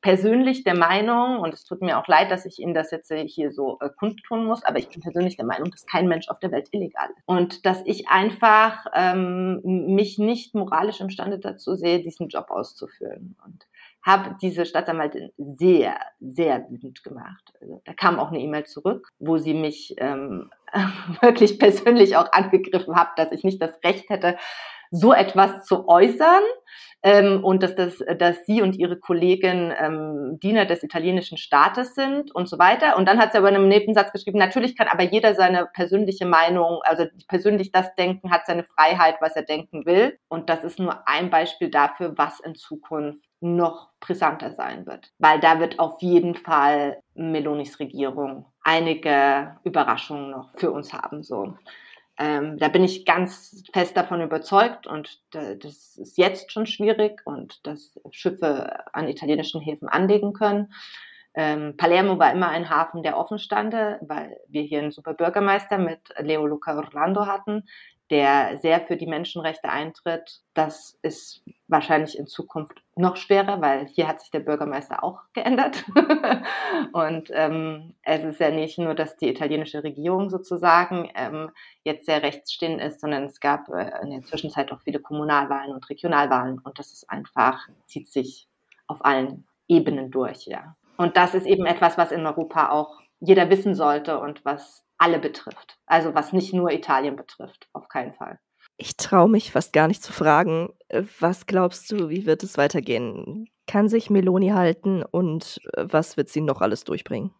persönlich 0.06 0.63
der 0.63 0.78
Meinung, 0.78 1.39
und 1.39 1.52
es 1.52 1.63
tut 1.63 1.82
mir 1.82 1.98
auch 1.98 2.08
leid, 2.08 2.30
dass 2.30 2.45
ich 2.45 2.60
Ihnen 2.60 2.76
das 2.76 2.91
jetzt 2.91 3.12
hier 3.12 3.52
so 3.52 3.80
äh, 3.82 3.89
kundtun 3.89 4.45
muss, 4.45 4.63
aber 4.63 4.78
ich 4.78 4.88
bin 4.88 5.02
persönlich 5.02 5.36
der 5.36 5.48
Meinung, 5.48 5.71
dass 5.71 5.88
kein 5.88 6.08
Mensch 6.08 6.30
auf 6.30 6.38
der 6.38 6.52
Welt 6.52 6.67
illegal 6.74 7.10
ist. 7.10 7.24
Und 7.26 7.65
dass 7.65 7.82
ich 7.86 8.08
einfach 8.08 8.86
ähm, 8.93 9.62
mich 9.63 10.19
nicht 10.19 10.54
moralisch 10.54 11.02
imstande 11.02 11.39
dazu 11.39 11.74
sehe, 11.74 12.04
diesen 12.04 12.28
Job 12.28 12.52
auszuführen. 12.52 13.36
Und 13.43 13.65
habe 14.06 14.36
diese 14.39 14.65
Staatsanwältin 14.65 15.32
sehr, 15.38 15.98
sehr 16.20 16.68
wütend 16.70 17.04
gemacht. 17.04 17.54
Also, 17.60 17.82
da 17.86 17.94
kam 17.94 18.20
auch 18.20 18.30
eine 18.30 18.39
E-Mail 18.39 18.65
zurück, 18.65 19.10
wo 19.18 19.38
sie 19.38 19.56
mich 19.56 19.96
ähm, 19.98 20.52
wirklich 21.22 21.58
persönlich 21.58 22.15
auch 22.15 22.32
angegriffen 22.32 22.96
hat, 22.96 23.18
dass 23.18 23.32
ich 23.32 23.44
nicht 23.44 23.62
das 23.62 23.84
Recht 23.84 24.10
hätte, 24.10 24.38
so 24.91 25.12
etwas 25.12 25.65
zu 25.65 25.88
äußern 25.88 26.44
ähm, 27.02 27.44
und 27.44 27.63
dass, 27.63 27.76
das, 27.76 28.04
dass 28.20 28.46
sie 28.46 28.62
und 28.62 28.76
ihre 28.76 28.98
Kollegin 28.98 29.74
ähm, 29.78 30.39
Diener 30.41 30.65
des 30.65 30.84
italienischen 30.84 31.38
Staates 31.38 31.96
sind 31.96 32.34
und 32.34 32.48
so 32.48 32.60
weiter. 32.60 32.98
Und 32.98 33.08
dann 33.08 33.20
hat 33.20 33.32
sie 33.32 33.39
aber 33.39 33.50
in 33.50 33.56
einem 33.56 33.68
Nebensatz 33.68 34.12
geschrieben, 34.12 34.38
natürlich 34.38 34.78
kann 34.78 34.88
aber 34.88 35.04
jeder 35.04 35.34
seine 35.34 35.68
persönliche 35.74 36.26
Meinung, 36.26 36.80
also 36.84 37.06
persönlich 37.28 37.72
das 37.72 37.94
denken, 37.96 38.32
hat 38.32 38.46
seine 38.46 38.63
Freiheit, 38.63 39.15
was 39.20 39.36
er 39.36 39.44
denken 39.44 39.86
will. 39.86 40.18
Und 40.30 40.50
das 40.50 40.63
ist 40.63 40.80
nur 40.80 41.08
ein 41.08 41.30
Beispiel 41.30 41.70
dafür, 41.70 42.13
was 42.18 42.39
in 42.39 42.56
Zukunft 42.56 43.26
noch 43.41 43.89
brisanter 44.00 44.52
sein 44.54 44.86
wird, 44.86 45.12
weil 45.19 45.39
da 45.39 45.60
wird 45.60 45.80
auf 45.80 46.02
jeden 46.02 46.36
Fall 46.36 47.02
Melonis 47.13 47.80
Regierung 47.80 48.45
einige 48.62 49.58
Überraschungen 49.63 50.32
noch 50.32 50.50
für 50.58 50.71
uns 50.71 50.93
haben. 50.93 51.24
So. 51.24 51.56
Ähm, 52.17 52.58
da 52.58 52.69
bin 52.69 52.84
ich 52.84 53.06
ganz 53.06 53.63
fest 53.74 53.98
davon 53.98 54.21
überzeugt 54.21 54.88
und 54.88 55.21
das 55.32 55.98
ist 55.98 56.17
jetzt 56.17 56.52
schon 56.52 56.65
schwierig 56.65 57.21
und 57.26 57.65
dass 57.67 58.00
Schiffe 58.12 58.86
an 58.93 59.10
italienischen 59.10 59.60
Häfen 59.62 59.89
anlegen 59.89 60.34
können. 60.34 60.74
Ähm, 61.38 61.76
Palermo 61.76 62.17
war 62.17 62.32
immer 62.32 62.48
ein 62.48 62.69
Hafen, 62.69 63.04
der 63.04 63.17
offen 63.17 63.39
stand, 63.39 63.74
weil 63.74 64.38
wir 64.48 64.63
hier 64.63 64.80
einen 64.80 64.91
super 64.91 65.13
Bürgermeister 65.13 65.78
mit 65.78 66.00
Leo 66.19 66.48
Luca 66.48 66.78
Orlando 66.78 67.26
hatten, 67.26 67.67
der 68.12 68.60
sehr 68.60 68.82
für 68.82 68.98
die 68.98 69.08
Menschenrechte 69.08 69.70
eintritt. 69.70 70.41
Das 70.54 70.98
ist 71.02 71.44
wahrscheinlich 71.68 72.18
in 72.18 72.28
Zukunft 72.28 72.84
noch 72.96 73.15
schwerer, 73.15 73.62
weil 73.62 73.88
hier 73.88 74.08
hat 74.08 74.22
sich 74.22 74.30
der 74.30 74.41
Bürgermeister 74.41 75.04
auch 75.04 75.22
geändert. 75.34 75.84
und 76.94 77.30
ähm, 77.34 77.96
es 78.04 78.24
ist 78.24 78.39
ja 78.39 78.52
nicht 78.52 78.78
nur, 78.78 78.94
dass 78.94 79.18
die 79.18 79.30
italienische 79.30 79.84
Regierung 79.84 80.30
sozusagen 80.30 81.10
ähm, 81.15 81.50
jetzt 81.84 82.06
sehr 82.06 82.22
rechtsstehend 82.22 82.82
ist, 82.82 83.02
sondern 83.02 83.24
es 83.24 83.39
gab 83.39 83.70
äh, 83.70 83.91
in 84.04 84.12
der 84.12 84.22
Zwischenzeit 84.22 84.72
auch 84.72 84.82
viele 84.82 85.00
Kommunalwahlen 85.00 85.74
und 85.74 85.89
Regionalwahlen 85.89 86.60
und 86.60 86.78
das 86.78 86.91
ist 86.94 87.10
einfach, 87.10 87.68
zieht 87.88 88.08
sich 88.08 88.48
auf 88.88 89.04
allen 89.04 89.48
Ebenen 89.68 90.12
durch, 90.12 90.46
ja. 90.46 90.76
Und 90.98 91.18
das 91.18 91.34
ist 91.34 91.46
eben 91.46 91.65
etwas, 91.65 91.98
was 91.98 92.12
in 92.12 92.26
Europa 92.26 92.70
auch 92.70 93.02
jeder 93.20 93.50
wissen 93.50 93.76
sollte 93.76 94.20
und 94.20 94.46
was 94.46 94.85
alle 94.97 95.19
betrifft. 95.19 95.77
Also 95.86 96.13
was 96.15 96.34
nicht 96.34 96.53
nur 96.53 96.71
Italien 96.71 97.15
betrifft, 97.15 97.67
auf 97.73 97.88
keinen 97.88 98.13
Fall. 98.13 98.39
Ich 98.77 98.97
traue 98.97 99.29
mich 99.29 99.51
fast 99.51 99.71
gar 99.73 99.88
nicht 99.88 100.03
zu 100.03 100.12
fragen, 100.12 100.73
äh, 100.89 101.03
was 101.19 101.45
glaubst 101.45 101.91
du, 101.91 102.10
wie 102.10 102.25
wird 102.25 102.43
es 102.43 102.58
weitergehen? 102.58 103.47
Kann 103.67 103.88
sich 103.88 104.10
Meloni 104.10 104.49
halten 104.49 105.03
und 105.03 105.62
äh, 105.73 105.86
was 105.89 106.17
wird 106.17 106.29
sie 106.29 106.41
noch 106.41 106.62
alles 106.62 106.84
durchbringen? 106.84 107.34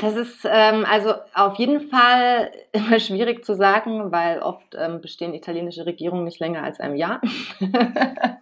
Das 0.00 0.16
ist 0.16 0.44
ähm, 0.44 0.84
also 0.84 1.14
auf 1.34 1.56
jeden 1.56 1.88
Fall 1.88 2.50
immer 2.72 2.98
schwierig 2.98 3.44
zu 3.44 3.54
sagen, 3.54 4.10
weil 4.12 4.40
oft 4.40 4.74
ähm, 4.74 5.00
bestehen 5.00 5.34
italienische 5.34 5.86
Regierungen 5.86 6.24
nicht 6.24 6.40
länger 6.40 6.62
als 6.62 6.80
ein 6.80 6.96
Jahr. 6.96 7.20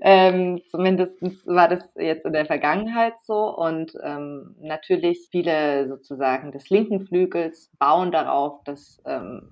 ähm, 0.00 0.60
zumindest 0.70 1.20
war 1.46 1.68
das 1.68 1.88
jetzt 1.96 2.24
in 2.24 2.32
der 2.32 2.46
Vergangenheit 2.46 3.14
so. 3.24 3.56
Und 3.56 3.92
ähm, 4.02 4.54
natürlich 4.60 5.28
viele 5.30 5.88
sozusagen 5.88 6.52
des 6.52 6.70
linken 6.70 7.06
Flügels 7.06 7.70
bauen 7.78 8.12
darauf, 8.12 8.62
dass 8.64 9.02
ähm, 9.06 9.50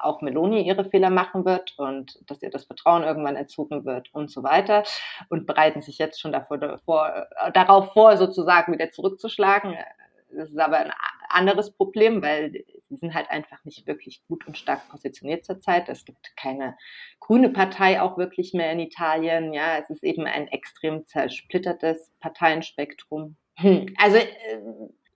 auch 0.00 0.22
Meloni 0.22 0.62
ihre 0.62 0.84
Fehler 0.84 1.10
machen 1.10 1.44
wird 1.44 1.78
und 1.78 2.18
dass 2.28 2.42
ihr 2.42 2.50
das 2.50 2.64
Vertrauen 2.64 3.02
irgendwann 3.02 3.36
entzogen 3.36 3.84
wird 3.84 4.12
und 4.14 4.30
so 4.30 4.42
weiter 4.42 4.84
und 5.28 5.46
bereiten 5.46 5.82
sich 5.82 5.98
jetzt 5.98 6.20
schon 6.20 6.32
davor, 6.32 6.58
davor, 6.58 7.26
äh, 7.36 7.52
darauf 7.52 7.92
vor, 7.92 8.16
sozusagen 8.16 8.72
wieder 8.72 8.90
zurückzuschlagen. 8.90 9.76
Das 10.32 10.48
ist 10.48 10.58
aber 10.58 10.78
ein 10.78 10.92
anderes 11.30 11.72
Problem, 11.72 12.22
weil 12.22 12.52
sie 12.88 12.96
sind 12.96 13.14
halt 13.14 13.30
einfach 13.30 13.64
nicht 13.64 13.86
wirklich 13.86 14.22
gut 14.28 14.46
und 14.46 14.58
stark 14.58 14.88
positioniert 14.88 15.44
zurzeit. 15.44 15.88
Es 15.88 16.04
gibt 16.04 16.36
keine 16.36 16.76
grüne 17.20 17.50
Partei 17.50 18.00
auch 18.00 18.18
wirklich 18.18 18.52
mehr 18.52 18.72
in 18.72 18.80
Italien. 18.80 19.52
Ja, 19.52 19.78
es 19.78 19.90
ist 19.90 20.02
eben 20.02 20.26
ein 20.26 20.48
extrem 20.48 21.06
zersplittertes 21.06 22.12
Parteienspektrum. 22.20 23.36
Hm. 23.56 23.94
Also 23.98 24.18
äh, 24.18 24.58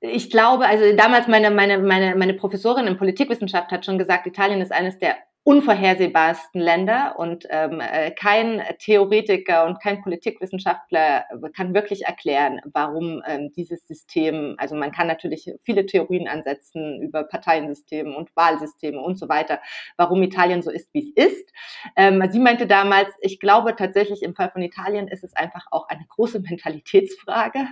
ich 0.01 0.31
glaube, 0.31 0.67
also 0.67 0.97
damals 0.97 1.29
meine, 1.29 1.51
meine, 1.51 1.79
meine, 1.79 2.15
meine 2.15 2.35
Professorin 2.35 2.87
in 2.87 2.99
Politikwissenschaft 2.99 3.71
hat 3.71 3.85
schon 3.85 3.99
gesagt, 3.99 4.27
Italien 4.27 4.61
ist 4.61 4.73
eines 4.73 4.99
der 4.99 5.17
unvorhersehbarsten 5.45 6.59
Länder 6.59 7.17
und 7.19 7.47
ähm, 7.51 7.79
äh, 7.79 8.11
kein 8.13 8.63
Theoretiker 8.79 9.67
und 9.67 9.79
kein 9.79 10.01
Politikwissenschaftler 10.01 11.27
kann 11.55 11.75
wirklich 11.75 12.07
erklären, 12.07 12.63
warum 12.73 13.23
ähm, 13.27 13.53
dieses 13.55 13.87
System, 13.87 14.55
also 14.57 14.75
man 14.75 14.91
kann 14.91 15.07
natürlich 15.07 15.53
viele 15.63 15.85
Theorien 15.85 16.29
ansetzen 16.29 17.03
über 17.03 17.25
Parteiensysteme 17.25 18.17
und 18.17 18.35
Wahlsysteme 18.35 18.99
und 18.99 19.19
so 19.19 19.29
weiter, 19.29 19.61
warum 19.99 20.23
Italien 20.23 20.63
so 20.63 20.71
ist, 20.71 20.89
wie 20.95 21.13
es 21.15 21.29
ist. 21.29 21.53
Ähm, 21.95 22.27
sie 22.31 22.39
meinte 22.41 22.67
damals, 22.67 23.11
ich 23.21 23.39
glaube 23.39 23.77
tatsächlich 23.77 24.23
im 24.23 24.35
Fall 24.35 24.51
von 24.51 24.63
Italien 24.63 25.09
ist 25.09 25.25
es 25.25 25.37
einfach 25.37 25.67
auch 25.71 25.89
eine 25.89 26.07
große 26.09 26.41
Mentalitätsfrage. 26.41 27.67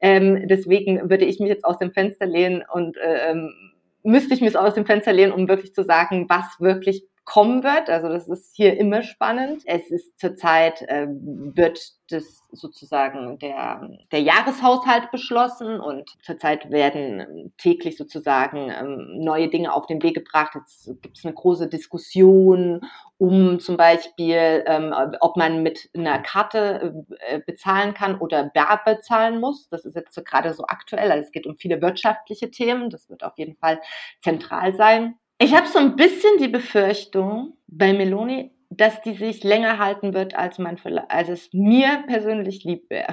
Ähm, 0.00 0.46
deswegen 0.48 1.08
würde 1.08 1.24
ich 1.24 1.40
mich 1.40 1.48
jetzt 1.48 1.64
aus 1.64 1.78
dem 1.78 1.92
Fenster 1.92 2.26
lehnen 2.26 2.62
und 2.70 2.98
äh, 2.98 3.30
ähm, 3.30 3.72
müsste 4.06 4.34
ich 4.34 4.40
mich 4.40 4.56
aus 4.56 4.74
dem 4.74 4.86
Fenster 4.86 5.12
lehnen, 5.12 5.32
um 5.32 5.48
wirklich 5.48 5.74
zu 5.74 5.84
sagen, 5.84 6.26
was 6.28 6.60
wirklich 6.60 7.04
kommen 7.26 7.64
wird. 7.64 7.90
Also 7.90 8.08
das 8.08 8.28
ist 8.28 8.54
hier 8.54 8.78
immer 8.78 9.02
spannend. 9.02 9.64
Es 9.66 9.90
ist 9.90 10.18
zurzeit 10.18 10.80
äh, 10.82 11.08
wird 11.08 11.80
das 12.08 12.46
sozusagen 12.52 13.40
der, 13.40 13.90
der 14.12 14.20
Jahreshaushalt 14.20 15.10
beschlossen 15.10 15.80
und 15.80 16.08
zurzeit 16.22 16.70
werden 16.70 17.52
täglich 17.58 17.96
sozusagen 17.96 18.70
ähm, 18.70 19.24
neue 19.24 19.48
Dinge 19.48 19.74
auf 19.74 19.86
den 19.86 20.00
Weg 20.04 20.14
gebracht. 20.14 20.52
Jetzt 20.54 20.86
gibt 21.02 21.18
es 21.18 21.24
eine 21.24 21.34
große 21.34 21.68
Diskussion 21.68 22.82
um 23.18 23.58
zum 23.58 23.76
Beispiel, 23.76 24.62
ähm, 24.66 24.94
ob 25.20 25.36
man 25.36 25.64
mit 25.64 25.90
einer 25.96 26.20
Karte 26.20 27.04
äh, 27.18 27.40
bezahlen 27.40 27.92
kann 27.92 28.20
oder 28.20 28.52
bar 28.54 28.82
bezahlen 28.84 29.40
muss. 29.40 29.68
Das 29.68 29.84
ist 29.84 29.96
jetzt 29.96 30.14
so 30.14 30.22
gerade 30.22 30.54
so 30.54 30.64
aktuell. 30.68 31.10
Also 31.10 31.24
es 31.24 31.32
geht 31.32 31.46
um 31.46 31.56
viele 31.56 31.82
wirtschaftliche 31.82 32.52
Themen. 32.52 32.88
Das 32.88 33.10
wird 33.10 33.24
auf 33.24 33.36
jeden 33.36 33.56
Fall 33.56 33.80
zentral 34.22 34.76
sein. 34.76 35.16
Ich 35.38 35.54
habe 35.54 35.66
so 35.66 35.78
ein 35.78 35.96
bisschen 35.96 36.38
die 36.38 36.48
Befürchtung 36.48 37.58
bei 37.66 37.92
Meloni, 37.92 38.52
dass 38.70 39.02
die 39.02 39.14
sich 39.14 39.44
länger 39.44 39.78
halten 39.78 40.14
wird, 40.14 40.34
als 40.34 40.58
man 40.58 40.78
als 41.08 41.28
es 41.28 41.52
mir 41.52 42.04
persönlich 42.06 42.64
lieb 42.64 42.88
wäre, 42.88 43.12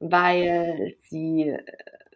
weil 0.00 0.94
sie 1.08 1.50
äh, 1.50 1.62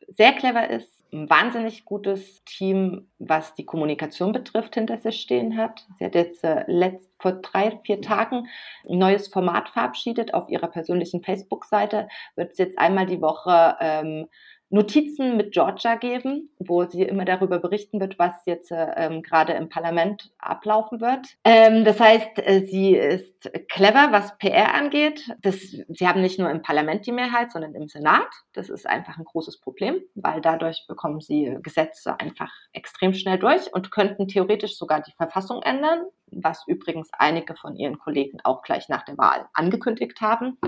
sehr 0.08 0.32
clever 0.32 0.68
ist, 0.68 0.96
ein 1.12 1.30
wahnsinnig 1.30 1.84
gutes 1.84 2.42
Team, 2.44 3.08
was 3.18 3.54
die 3.54 3.64
Kommunikation 3.64 4.32
betrifft, 4.32 4.74
hinter 4.74 4.98
sich 4.98 5.20
stehen 5.20 5.56
hat. 5.56 5.86
Sie 5.98 6.04
hat 6.04 6.16
jetzt 6.16 6.42
äh, 6.42 6.64
letzt, 6.66 7.08
vor 7.18 7.32
drei, 7.32 7.78
vier 7.84 8.02
Tagen 8.02 8.48
ein 8.88 8.98
neues 8.98 9.28
Format 9.28 9.68
verabschiedet. 9.68 10.34
Auf 10.34 10.48
ihrer 10.48 10.66
persönlichen 10.66 11.22
Facebook-Seite 11.22 12.08
wird 12.34 12.52
es 12.52 12.58
jetzt 12.58 12.78
einmal 12.78 13.06
die 13.06 13.22
Woche 13.22 13.76
ähm, 13.80 14.26
Notizen 14.68 15.36
mit 15.36 15.52
Georgia 15.52 15.94
geben, 15.94 16.50
wo 16.58 16.84
sie 16.84 17.02
immer 17.02 17.24
darüber 17.24 17.58
berichten 17.60 18.00
wird, 18.00 18.18
was 18.18 18.34
jetzt 18.46 18.72
ähm, 18.72 19.22
gerade 19.22 19.52
im 19.52 19.68
Parlament 19.68 20.32
ablaufen 20.38 21.00
wird. 21.00 21.26
Ähm, 21.44 21.84
das 21.84 22.00
heißt, 22.00 22.38
äh, 22.38 22.66
sie 22.66 22.96
ist 22.96 23.50
clever, 23.68 24.08
was 24.10 24.36
PR 24.38 24.74
angeht. 24.74 25.30
Das, 25.40 25.60
sie 25.60 26.08
haben 26.08 26.20
nicht 26.20 26.40
nur 26.40 26.50
im 26.50 26.62
Parlament 26.62 27.06
die 27.06 27.12
Mehrheit, 27.12 27.52
sondern 27.52 27.74
im 27.76 27.88
Senat. 27.88 28.28
Das 28.54 28.68
ist 28.68 28.88
einfach 28.88 29.18
ein 29.18 29.24
großes 29.24 29.60
Problem, 29.60 30.00
weil 30.14 30.40
dadurch 30.40 30.84
bekommen 30.88 31.20
sie 31.20 31.56
Gesetze 31.62 32.18
einfach 32.18 32.52
extrem 32.72 33.14
schnell 33.14 33.38
durch 33.38 33.72
und 33.72 33.92
könnten 33.92 34.26
theoretisch 34.26 34.76
sogar 34.76 35.00
die 35.00 35.12
Verfassung 35.12 35.62
ändern, 35.62 36.06
was 36.32 36.64
übrigens 36.66 37.08
einige 37.12 37.54
von 37.54 37.76
ihren 37.76 37.98
Kollegen 37.98 38.38
auch 38.42 38.62
gleich 38.62 38.88
nach 38.88 39.04
der 39.04 39.16
Wahl 39.16 39.46
angekündigt 39.52 40.20
haben. 40.20 40.58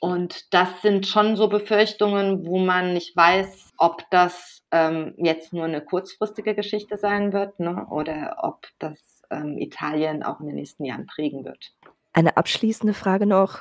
Und 0.00 0.52
das 0.54 0.80
sind 0.80 1.06
schon 1.06 1.36
so 1.36 1.48
Befürchtungen, 1.48 2.46
wo 2.46 2.58
man 2.58 2.94
nicht 2.94 3.14
weiß, 3.14 3.72
ob 3.76 4.02
das 4.10 4.62
ähm, 4.70 5.14
jetzt 5.18 5.52
nur 5.52 5.64
eine 5.64 5.82
kurzfristige 5.82 6.54
Geschichte 6.54 6.96
sein 6.96 7.32
wird 7.32 7.60
ne, 7.60 7.86
oder 7.90 8.38
ob 8.42 8.66
das 8.78 9.22
ähm, 9.30 9.58
Italien 9.58 10.22
auch 10.22 10.40
in 10.40 10.46
den 10.46 10.56
nächsten 10.56 10.84
Jahren 10.84 11.06
prägen 11.06 11.44
wird. 11.44 11.72
Eine 12.12 12.36
abschließende 12.36 12.94
Frage 12.94 13.26
noch. 13.26 13.60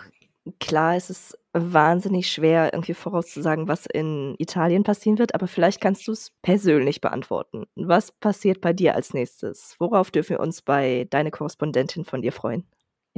Klar, 0.60 0.96
es 0.96 1.10
ist 1.10 1.38
wahnsinnig 1.54 2.32
schwer, 2.32 2.74
irgendwie 2.74 2.94
vorauszusagen, 2.94 3.68
was 3.68 3.86
in 3.86 4.36
Italien 4.40 4.84
passieren 4.84 5.20
wird, 5.20 5.36
aber 5.36 5.48
vielleicht 5.48 5.82
kannst 5.82 6.08
du 6.08 6.14
es 6.14 6.32
persönlich 6.42 7.02
beantworten. 7.02 7.66
Was 7.76 8.12
passiert 8.14 8.62
bei 8.62 8.72
dir 8.72 8.96
als 8.96 9.14
nächstes? 9.14 9.76
Worauf 9.78 10.10
dürfen 10.10 10.32
wir 10.32 10.40
uns 10.40 10.62
bei 10.62 11.06
deiner 11.10 11.32
Korrespondentin 11.32 12.06
von 12.06 12.22
dir 12.22 12.32
freuen? 12.32 12.66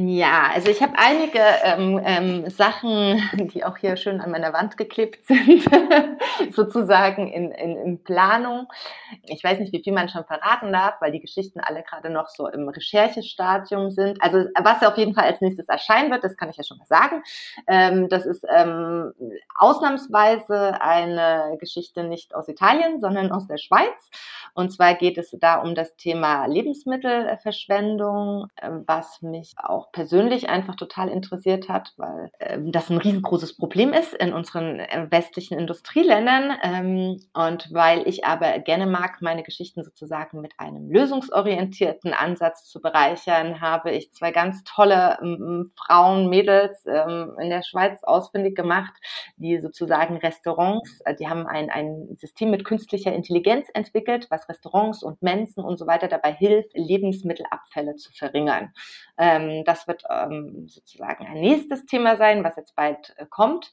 Ja, 0.03 0.49
also 0.51 0.71
ich 0.71 0.81
habe 0.81 0.93
einige 0.97 1.37
ähm, 1.63 2.01
ähm, 2.03 2.49
Sachen, 2.49 3.21
die 3.53 3.63
auch 3.63 3.77
hier 3.77 3.95
schön 3.97 4.19
an 4.19 4.31
meiner 4.31 4.51
Wand 4.51 4.75
geklebt 4.75 5.27
sind, 5.27 5.63
sozusagen 6.55 7.31
in, 7.31 7.51
in, 7.51 7.77
in 7.77 8.03
Planung. 8.03 8.65
Ich 9.25 9.43
weiß 9.43 9.59
nicht, 9.59 9.73
wie 9.73 9.83
viel 9.83 9.93
man 9.93 10.09
schon 10.09 10.25
verraten 10.25 10.73
darf, 10.73 10.95
weil 11.01 11.11
die 11.11 11.19
Geschichten 11.19 11.59
alle 11.59 11.83
gerade 11.83 12.09
noch 12.09 12.29
so 12.29 12.47
im 12.47 12.67
Recherchestadium 12.67 13.91
sind. 13.91 14.19
Also 14.23 14.45
was 14.59 14.81
auf 14.81 14.97
jeden 14.97 15.13
Fall 15.13 15.25
als 15.25 15.39
nächstes 15.39 15.69
erscheinen 15.69 16.09
wird, 16.09 16.23
das 16.23 16.35
kann 16.35 16.49
ich 16.49 16.57
ja 16.57 16.63
schon 16.63 16.79
mal 16.79 16.87
sagen. 16.87 17.21
Ähm, 17.67 18.09
das 18.09 18.25
ist 18.25 18.43
ähm, 18.49 19.13
ausnahmsweise 19.55 20.81
eine 20.81 21.57
Geschichte 21.59 22.03
nicht 22.03 22.33
aus 22.33 22.47
Italien, 22.47 23.01
sondern 23.01 23.31
aus 23.31 23.45
der 23.45 23.59
Schweiz. 23.59 24.09
Und 24.55 24.71
zwar 24.71 24.95
geht 24.95 25.19
es 25.19 25.29
da 25.39 25.61
um 25.61 25.75
das 25.75 25.95
Thema 25.95 26.47
Lebensmittelverschwendung, 26.47 28.47
ähm, 28.61 28.83
was 28.87 29.21
mich 29.21 29.53
auch 29.57 29.90
persönlich 29.91 30.49
einfach 30.49 30.75
total 30.75 31.09
interessiert 31.09 31.69
hat, 31.69 31.93
weil 31.97 32.31
äh, 32.39 32.57
das 32.61 32.89
ein 32.89 32.97
riesengroßes 32.97 33.57
Problem 33.57 33.93
ist 33.93 34.13
in 34.13 34.33
unseren 34.33 34.79
äh, 34.79 35.07
westlichen 35.09 35.57
Industrieländern 35.57 36.57
ähm, 36.63 37.21
und 37.33 37.73
weil 37.73 38.07
ich 38.07 38.25
aber 38.25 38.59
gerne 38.59 38.87
mag, 38.87 39.21
meine 39.21 39.43
Geschichten 39.43 39.83
sozusagen 39.83 40.41
mit 40.41 40.53
einem 40.57 40.89
lösungsorientierten 40.89 42.13
Ansatz 42.13 42.65
zu 42.65 42.81
bereichern, 42.81 43.61
habe 43.61 43.91
ich 43.91 44.11
zwei 44.13 44.31
ganz 44.31 44.63
tolle 44.63 45.17
ähm, 45.21 45.71
Frauen, 45.75 46.29
Mädels 46.29 46.85
ähm, 46.85 47.35
in 47.39 47.49
der 47.49 47.63
Schweiz 47.63 48.03
ausfindig 48.03 48.55
gemacht, 48.55 48.93
die 49.37 49.59
sozusagen 49.59 50.17
Restaurants, 50.17 51.01
äh, 51.05 51.15
die 51.15 51.27
haben 51.27 51.47
ein, 51.47 51.69
ein 51.69 52.15
System 52.17 52.51
mit 52.51 52.65
künstlicher 52.65 53.13
Intelligenz 53.13 53.67
entwickelt, 53.73 54.27
was 54.29 54.47
Restaurants 54.49 55.03
und 55.03 55.21
Mensen 55.21 55.63
und 55.63 55.77
so 55.77 55.87
weiter 55.87 56.07
dabei 56.07 56.33
hilft, 56.33 56.71
Lebensmittelabfälle 56.73 57.95
zu 57.95 58.11
verringern. 58.13 58.73
Ähm, 59.17 59.63
das 59.71 59.87
wird 59.87 60.03
ähm, 60.09 60.67
sozusagen 60.67 61.25
ein 61.25 61.39
nächstes 61.39 61.85
Thema 61.85 62.17
sein, 62.17 62.43
was 62.43 62.57
jetzt 62.57 62.75
bald 62.75 63.13
äh, 63.17 63.25
kommt. 63.29 63.71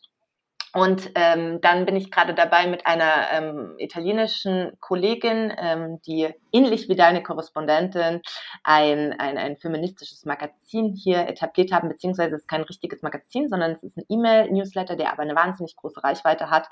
Und 0.74 1.11
ähm, 1.14 1.62
dann 1.62 1.86
bin 1.86 1.96
ich 1.96 2.11
gerade 2.11 2.34
dabei 2.34 2.66
mit 2.66 2.86
einer 2.86 3.32
ähm, 3.32 3.74
italienischen 3.78 4.72
Kollegin, 4.80 5.51
ähm, 5.57 5.99
die 6.07 6.28
ähnlich 6.53 6.90
wie 6.90 6.94
deine 6.94 7.22
Korrespondentin 7.22 8.20
ein, 8.64 9.18
ein, 9.18 9.38
ein 9.38 9.57
feministisches 9.57 10.26
Magazin 10.26 10.94
hier 10.94 11.26
etabliert 11.26 11.72
haben, 11.72 11.88
beziehungsweise 11.88 12.34
es 12.34 12.42
ist 12.42 12.49
kein 12.49 12.62
richtiges 12.62 13.01
Magazin, 13.01 13.49
sondern 13.49 13.72
es 13.72 13.82
ist 13.82 13.96
ein 13.96 14.05
E-Mail-Newsletter, 14.11 14.94
der 14.94 15.11
aber 15.11 15.22
eine 15.22 15.34
wahnsinnig 15.34 15.74
große 15.74 16.05
Reichweite 16.05 16.51
hat 16.51 16.68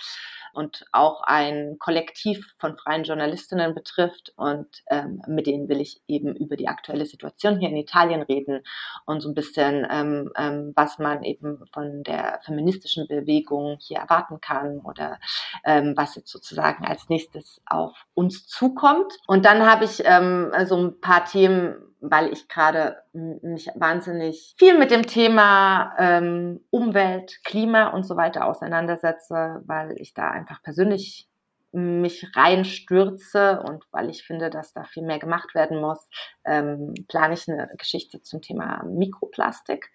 und 0.53 0.84
auch 0.92 1.22
ein 1.22 1.76
Kollektiv 1.78 2.55
von 2.59 2.76
freien 2.76 3.05
Journalistinnen 3.05 3.74
betrifft. 3.74 4.32
Und 4.36 4.66
ähm, 4.90 5.22
mit 5.26 5.47
denen 5.47 5.68
will 5.68 5.80
ich 5.80 6.01
eben 6.07 6.34
über 6.36 6.57
die 6.57 6.68
aktuelle 6.68 7.07
Situation 7.07 7.59
hier 7.59 7.68
in 7.68 7.76
Italien 7.76 8.22
reden 8.22 8.62
und 9.05 9.20
so 9.20 9.28
ein 9.28 9.34
bisschen, 9.34 9.86
ähm, 9.90 10.30
ähm, 10.36 10.72
was 10.74 10.99
man 10.99 11.22
eben 11.22 11.64
von 11.72 12.03
der 12.03 12.40
feministischen 12.44 13.07
Bewegung 13.09 13.78
hier 13.80 13.99
erwarten 13.99 14.40
kann 14.40 14.80
oder 14.80 15.18
ähm, 15.64 15.94
was 15.97 16.14
jetzt 16.14 16.30
sozusagen 16.30 16.84
als 16.84 17.09
nächstes 17.09 17.61
auf 17.66 18.07
uns 18.14 18.47
zukommt. 18.47 19.12
Und 19.26 19.44
dann 19.44 19.66
habe 19.66 19.84
ich 19.84 20.03
ähm, 20.05 20.53
so 20.66 20.76
ein 20.76 21.01
paar 21.01 21.24
Themen 21.24 21.76
weil 22.01 22.32
ich 22.32 22.49
gerade 22.49 23.03
mich 23.12 23.68
wahnsinnig 23.74 24.55
viel 24.59 24.78
mit 24.78 24.90
dem 24.90 25.03
Thema 25.03 25.94
ähm, 25.99 26.61
Umwelt, 26.70 27.40
Klima 27.44 27.88
und 27.88 28.05
so 28.05 28.16
weiter 28.16 28.47
auseinandersetze, 28.47 29.62
weil 29.66 29.92
ich 30.01 30.14
da 30.14 30.30
einfach 30.30 30.62
persönlich 30.62 31.28
mich 31.72 32.26
reinstürze 32.34 33.60
und 33.60 33.84
weil 33.90 34.08
ich 34.08 34.22
finde, 34.22 34.50
dass 34.50 34.72
da 34.72 34.84
viel 34.84 35.02
mehr 35.02 35.18
gemacht 35.18 35.54
werden 35.54 35.80
muss, 35.80 36.08
ähm, 36.44 36.94
plane 37.08 37.34
ich 37.34 37.48
eine 37.48 37.70
Geschichte 37.76 38.22
zum 38.22 38.40
Thema 38.40 38.82
Mikroplastik 38.84 39.90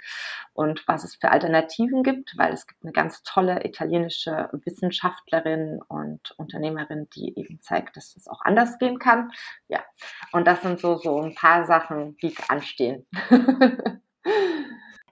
und 0.54 0.88
was 0.88 1.04
es 1.04 1.16
für 1.16 1.32
Alternativen 1.32 2.04
gibt, 2.04 2.38
weil 2.38 2.54
es 2.54 2.68
gibt 2.68 2.84
eine 2.84 2.92
ganz 2.92 3.24
tolle 3.24 3.66
italienische 3.66 4.50
Wissenschaftlerin 4.52 5.80
und 5.88 6.32
Unternehmerin, 6.38 7.08
die 7.16 7.38
eben 7.38 7.62
zeigt, 7.62 7.98
dass 7.98 8.16
es 8.16 8.28
auch 8.28 8.42
anders 8.42 8.78
gehen 8.78 9.00
kann. 9.00 9.32
Ja, 9.68 9.84
und 10.32 10.46
das 10.46 10.62
sind 10.62 10.80
so, 10.80 10.98
so 10.98 11.20
ein 11.22 11.34
paar 11.36 11.66
Sachen, 11.66 12.18
die 12.18 12.36
anstehen. 12.48 13.08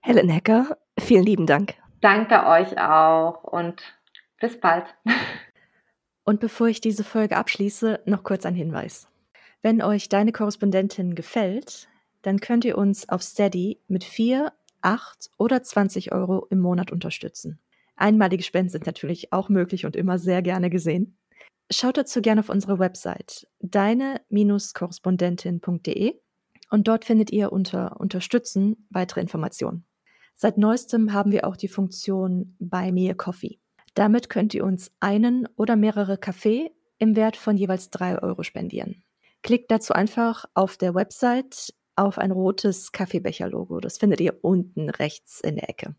Helen 0.02 0.30
Hecker, 0.30 0.78
vielen 1.00 1.24
lieben 1.24 1.46
Dank. 1.46 1.76
Danke 2.02 2.46
euch 2.46 2.78
auch 2.78 3.44
und 3.44 3.84
bis 4.40 4.60
bald. 4.60 4.86
Und 6.30 6.40
bevor 6.40 6.68
ich 6.68 6.80
diese 6.80 7.04
Folge 7.04 7.36
abschließe, 7.38 8.02
noch 8.06 8.24
kurz 8.24 8.46
ein 8.46 8.54
Hinweis. 8.54 9.08
Wenn 9.64 9.82
euch 9.82 10.10
deine 10.10 10.32
Korrespondentin 10.32 11.16
gefällt, 11.16 11.90
dann 12.22 12.40
könnt 12.40 12.66
ihr 12.66 12.78
uns 12.78 13.10
auf 13.10 13.24
Steady 13.24 13.80
mit 13.88 14.04
4, 14.04 14.54
8 14.82 15.32
oder 15.40 15.64
20 15.64 16.12
Euro 16.12 16.46
im 16.52 16.60
Monat 16.60 16.92
unterstützen. 16.92 17.58
Einmalige 17.96 18.44
Spenden 18.44 18.70
sind 18.70 18.86
natürlich 18.86 19.34
auch 19.34 19.50
möglich 19.50 19.88
und 19.88 19.96
immer 19.96 20.20
sehr 20.20 20.44
gerne 20.44 20.70
gesehen. 20.70 21.18
Schaut 21.72 21.98
dazu 21.98 22.22
gerne 22.22 22.42
auf 22.42 22.50
unsere 22.50 22.78
Website 22.78 23.48
deine-korrespondentin.de 23.62 26.14
und 26.70 26.88
dort 26.88 27.06
findet 27.06 27.32
ihr 27.32 27.52
unter 27.52 28.00
Unterstützen 28.00 28.86
weitere 28.92 29.22
Informationen. 29.22 29.84
Seit 30.36 30.60
neuestem 30.60 31.12
haben 31.12 31.32
wir 31.32 31.48
auch 31.48 31.58
die 31.58 31.70
Funktion 31.70 32.56
Buy 32.60 32.92
Me 32.92 33.10
a 33.10 33.16
Coffee. 33.16 33.58
Damit 34.00 34.30
könnt 34.30 34.54
ihr 34.54 34.64
uns 34.64 34.94
einen 35.02 35.46
oder 35.58 35.76
mehrere 35.76 36.18
Kaffee 36.18 36.72
im 37.00 37.18
Wert 37.18 37.36
von 37.36 37.58
jeweils 37.58 37.90
drei 37.90 38.18
Euro 38.18 38.44
spendieren. 38.44 39.04
Klickt 39.44 39.70
dazu 39.72 39.92
einfach 39.92 40.46
auf 40.54 40.78
der 40.78 40.96
Website 40.96 41.74
auf 41.98 42.18
ein 42.18 42.32
rotes 42.32 42.94
Kaffeebecher-Logo. 42.94 43.82
Das 43.82 43.98
findet 43.98 44.22
ihr 44.22 44.40
unten 44.42 44.90
rechts 44.90 45.42
in 45.42 45.58
der 45.58 45.70
Ecke. 45.70 45.96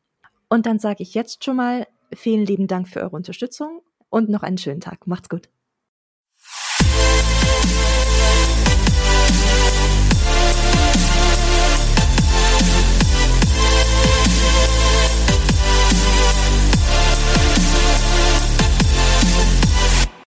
Und 0.49 0.65
dann 0.65 0.79
sage 0.79 1.03
ich 1.03 1.13
jetzt 1.13 1.45
schon 1.45 1.57
mal 1.57 1.87
vielen 2.15 2.47
lieben 2.47 2.69
Dank 2.69 2.89
für 2.89 3.03
eure 3.03 3.17
Unterstützung 3.17 3.83
und 4.09 4.31
noch 4.31 4.45
einen 4.45 4.57
schönen 4.57 4.81
Tag. 4.81 5.07
Macht's 5.07 5.29
gut. 5.29 5.51